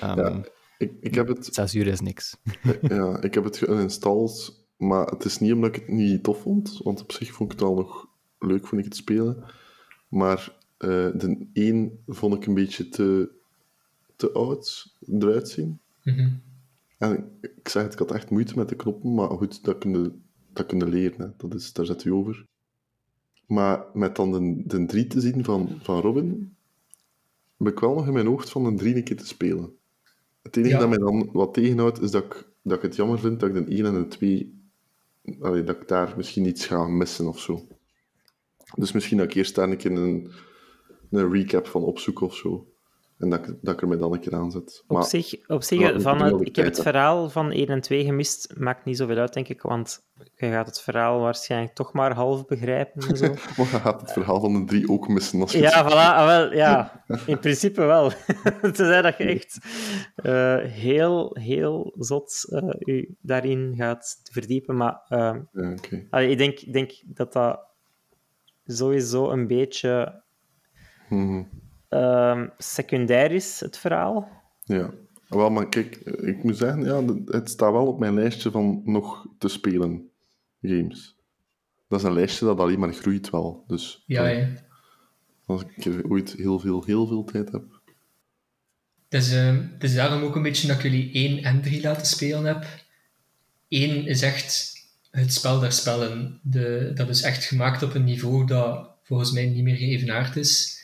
[0.00, 0.40] Ehm, Ja.
[0.78, 2.36] Ik, ik, heb het, Zes uur is niks.
[2.80, 6.80] ja, ik heb het geïnstalleerd, maar het is niet omdat ik het niet tof vond,
[6.82, 8.06] want op zich vond ik het wel nog
[8.38, 9.44] leuk vond ik het spelen.
[10.08, 13.30] Maar eh, de 1 vond ik een beetje te,
[14.16, 15.78] te oud eruit zien.
[16.02, 16.30] Mhm.
[16.98, 19.90] En ik zeg het, ik had echt moeite met de knoppen, maar goed, dat kun
[20.02, 20.12] je,
[20.52, 21.20] dat kun je leren.
[21.20, 21.28] Hè.
[21.36, 22.46] Dat is, daar zet u over.
[23.46, 26.56] Maar met dan de, de 3 te zien van, van Robin,
[27.58, 29.76] heb ik wel nog in mijn hoofd van een 3 een keer te spelen.
[30.42, 30.78] Het enige Ja.
[30.78, 33.66] dat mij dan wat tegenhoudt, is dat ik, dat ik het jammer vind dat ik
[33.66, 34.60] de 1 en de 2,
[35.40, 37.66] allee, dat ik daar misschien iets ga missen of zo.
[38.74, 40.32] Dus misschien dat ik eerst daar een keer een,
[41.10, 42.66] een recap van opzoek of zo.
[43.18, 44.84] En dat ik, dat ik er mij dan een keer aan zet.
[44.86, 48.04] Op zich, op zich van ik het, ik heb het verhaal van 1 en 2
[48.04, 48.54] gemist.
[48.56, 50.04] Maakt niet zoveel uit, denk ik, want
[50.34, 53.26] je gaat het verhaal waarschijnlijk toch maar half begrijpen en zo.
[53.56, 56.26] Maar je gaat het verhaal van de 3 ook missen als je Ja, voilà, ah,
[56.26, 58.12] wel, ja, in principe wel.
[58.62, 59.58] Tenzij dat je echt
[60.14, 64.76] eh, heel, heel zot eh, u daarin gaat verdiepen.
[64.76, 65.74] Maar eh, Ja,
[66.10, 67.60] allee, ik denk, denk dat dat
[68.66, 70.22] sowieso een beetje
[71.08, 71.42] Mhm.
[71.88, 74.28] ehm, secundair is, het verhaal.
[74.64, 74.90] Ja.
[75.28, 79.26] Wel, maar kijk, ik moet zeggen, ja, het staat wel op mijn lijstje van nog
[79.38, 80.10] te spelen
[80.62, 81.16] games.
[81.88, 83.64] Dat is een lijstje dat alleen maar groeit wel.
[83.66, 84.48] Dus Ja, eh, ja.
[85.46, 87.64] als ik ooit heel veel, heel veel tijd heb.
[89.08, 91.80] Het is, eh, het is daarom ook een beetje dat ik jullie 1 en 3
[91.82, 92.66] laten spelen heb.
[93.68, 94.74] 1 is echt
[95.16, 96.40] het spel der spellen.
[96.42, 100.80] De, dat is echt gemaakt op een niveau dat volgens mij niet meer geëvenaard is.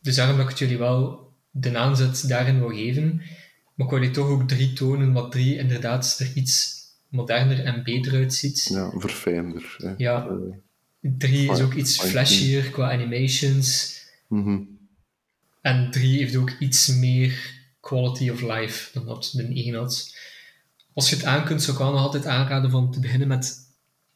[0.00, 3.22] Dus daarom dat ik het jullie wel de aanzet daarin wil geven.
[3.74, 7.82] Maar ik wil je toch ook 3 tonen, wat 3 inderdaad er iets moderner en
[7.84, 8.68] beter uitziet.
[8.72, 9.74] Ja, verfijnder.
[9.78, 9.94] Hè.
[9.96, 10.28] Ja.
[11.00, 13.98] Eh, 3 is ook iets flashier qua animations.
[14.28, 14.58] mhm.
[15.60, 20.16] En 3 heeft ook iets meer quality of life dan dat de 1 had.
[20.94, 23.56] Als je het aan kunt, zou ik wel nog altijd aanraden van te beginnen met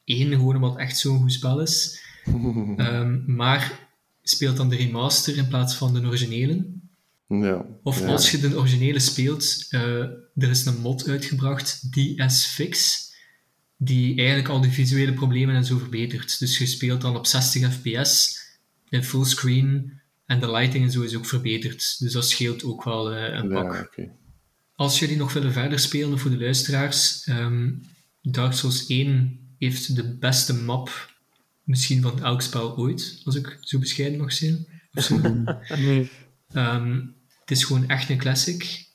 [0.03, 2.05] 1, gewoon omdat echt zo'n goed spel is.
[2.77, 3.89] Ehm, maar
[4.23, 6.65] speelt dan de remaster in plaats van de originele.
[7.27, 7.65] ja.
[7.83, 8.07] Of ja.
[8.07, 9.99] als je de originele speelt, eh,
[10.35, 13.05] er is een mod uitgebracht, DS Fix,
[13.77, 16.39] die eigenlijk al die visuele problemen en zo verbetert.
[16.39, 18.39] Dus je speelt dan op 60 fps,
[18.89, 21.99] in fullscreen, en de lighting en zo is ook verbeterd.
[21.99, 23.73] Dus dat scheelt ook wel eh, een pak.
[23.73, 24.11] Ja, oké.
[24.77, 27.69] Als jullie nog willen verder spelen voor de luisteraars, ehm,
[28.21, 31.13] Dark Souls 1 heeft de beste map
[31.63, 34.67] misschien van elk spel ooit, als ik zo bescheiden mag zijn.
[34.93, 35.45] Of zo.
[36.51, 36.95] Ehm,
[37.39, 38.85] het is gewoon echt een classic.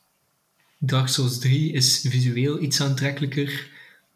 [0.78, 3.70] Dark Souls 3 is visueel iets aantrekkelijker.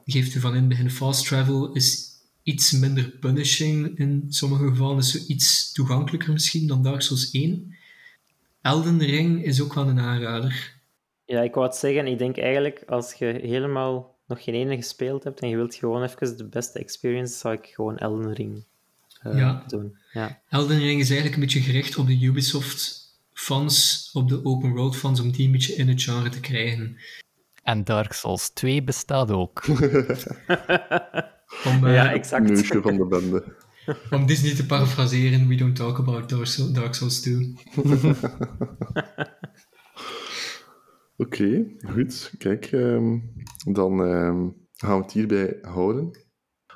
[0.05, 1.73] Geeft u van in het begin fast travel.
[1.73, 2.09] Is
[2.43, 4.99] iets minder punishing in sommige gevallen.
[4.99, 7.75] Is zo iets toegankelijker misschien dan Dark Souls 1.
[8.63, 10.76] Elden Ring is ook wel een aanrader.
[11.27, 12.07] Ja, ik wou het zeggen.
[12.07, 16.03] Ik denk eigenlijk, als je helemaal nog geen ene gespeeld hebt en je wilt gewoon
[16.03, 18.65] even de beste experience, zou ik gewoon Elden Ring
[19.23, 19.65] eh, Ja.
[19.67, 19.97] doen.
[20.13, 20.41] Ja.
[20.49, 25.31] Elden Ring is eigenlijk een beetje gericht op de Ubisoft-fans, op de open world-fans, om
[25.31, 26.97] die een beetje in het genre te krijgen.
[27.63, 29.67] En Dark Souls 2 bestaat ook.
[31.65, 32.49] Om, eh, ja, exact.
[32.49, 33.45] Neusje van de bende.
[34.17, 37.55] om Disney te parafraseren, we don't talk about Dark Souls, Dark Souls 2.
[41.17, 42.33] Oké, goed.
[42.39, 43.19] Kijk, ehm,
[43.73, 46.11] dan ehm, gaan we het hierbij houden.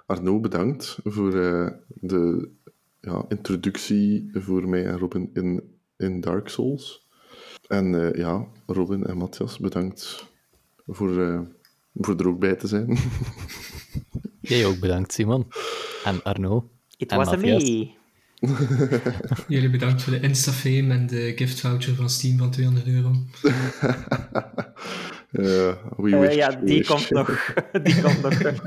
[0.06, 2.50] Arno, bedankt voor eh, de
[3.00, 5.62] ja, introductie voor mij en Robin in,
[5.96, 7.08] in Dark Souls.
[7.66, 10.26] En eh, ja, Robin en Matthias, bedankt
[10.86, 11.40] voor, eh,
[11.94, 12.98] voor er ook bij te zijn.
[14.40, 15.46] Jij ook bedankt, Simon.
[16.04, 16.70] En Arno.
[16.96, 17.62] It En was a Matthias.
[17.62, 17.99] me.
[19.48, 23.12] Jullie bedankt voor de Instafame en de gift voucher van Steam van 200 euro.
[25.32, 26.88] Ja, die wish.
[26.88, 27.54] komt nog.
[27.82, 28.60] Die komt nog.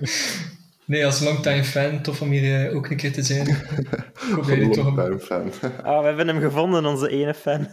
[0.86, 3.48] Nee, als longtime fan, tof om hier eh, ook een keer te zijn.
[3.48, 3.56] Ik
[4.36, 4.96] hoop dat jullie toch een...
[4.96, 5.20] Longtime
[5.52, 5.52] fan.
[5.84, 7.68] Ah, we hebben hem gevonden, onze ene fan.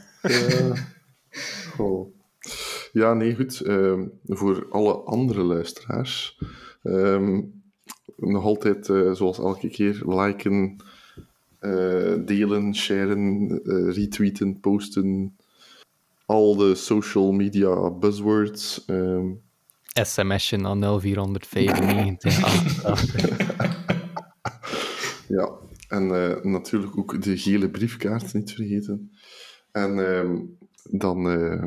[2.93, 3.61] Ja, nee, goed.
[3.61, 6.39] Ehm, voor alle andere luisteraars,
[6.83, 7.41] ehm,
[8.17, 10.85] nog altijd, eh, zoals elke keer, liken,
[11.61, 15.37] eh, delen, sharen, eh, retweeten, posten.
[16.27, 18.85] Al de social media buzzwords.
[18.87, 19.27] ehm,
[19.93, 22.39] SMS'je naar 0495.
[25.29, 25.51] Ja,
[25.89, 29.13] en eh, natuurlijk ook de gele briefkaart niet vergeten.
[29.73, 30.37] En ehm,
[30.99, 31.65] dan, eh,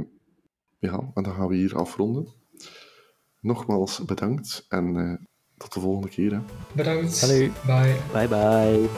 [0.80, 2.28] ja, en dan gaan we hier afronden.
[3.40, 5.14] Nogmaals bedankt en eh,
[5.57, 6.32] tot de volgende keer.
[6.32, 6.40] Hè.
[6.76, 7.22] Bedankt.
[7.22, 7.49] Hallo.
[7.65, 7.95] Bye.
[8.14, 8.90] Bye bye.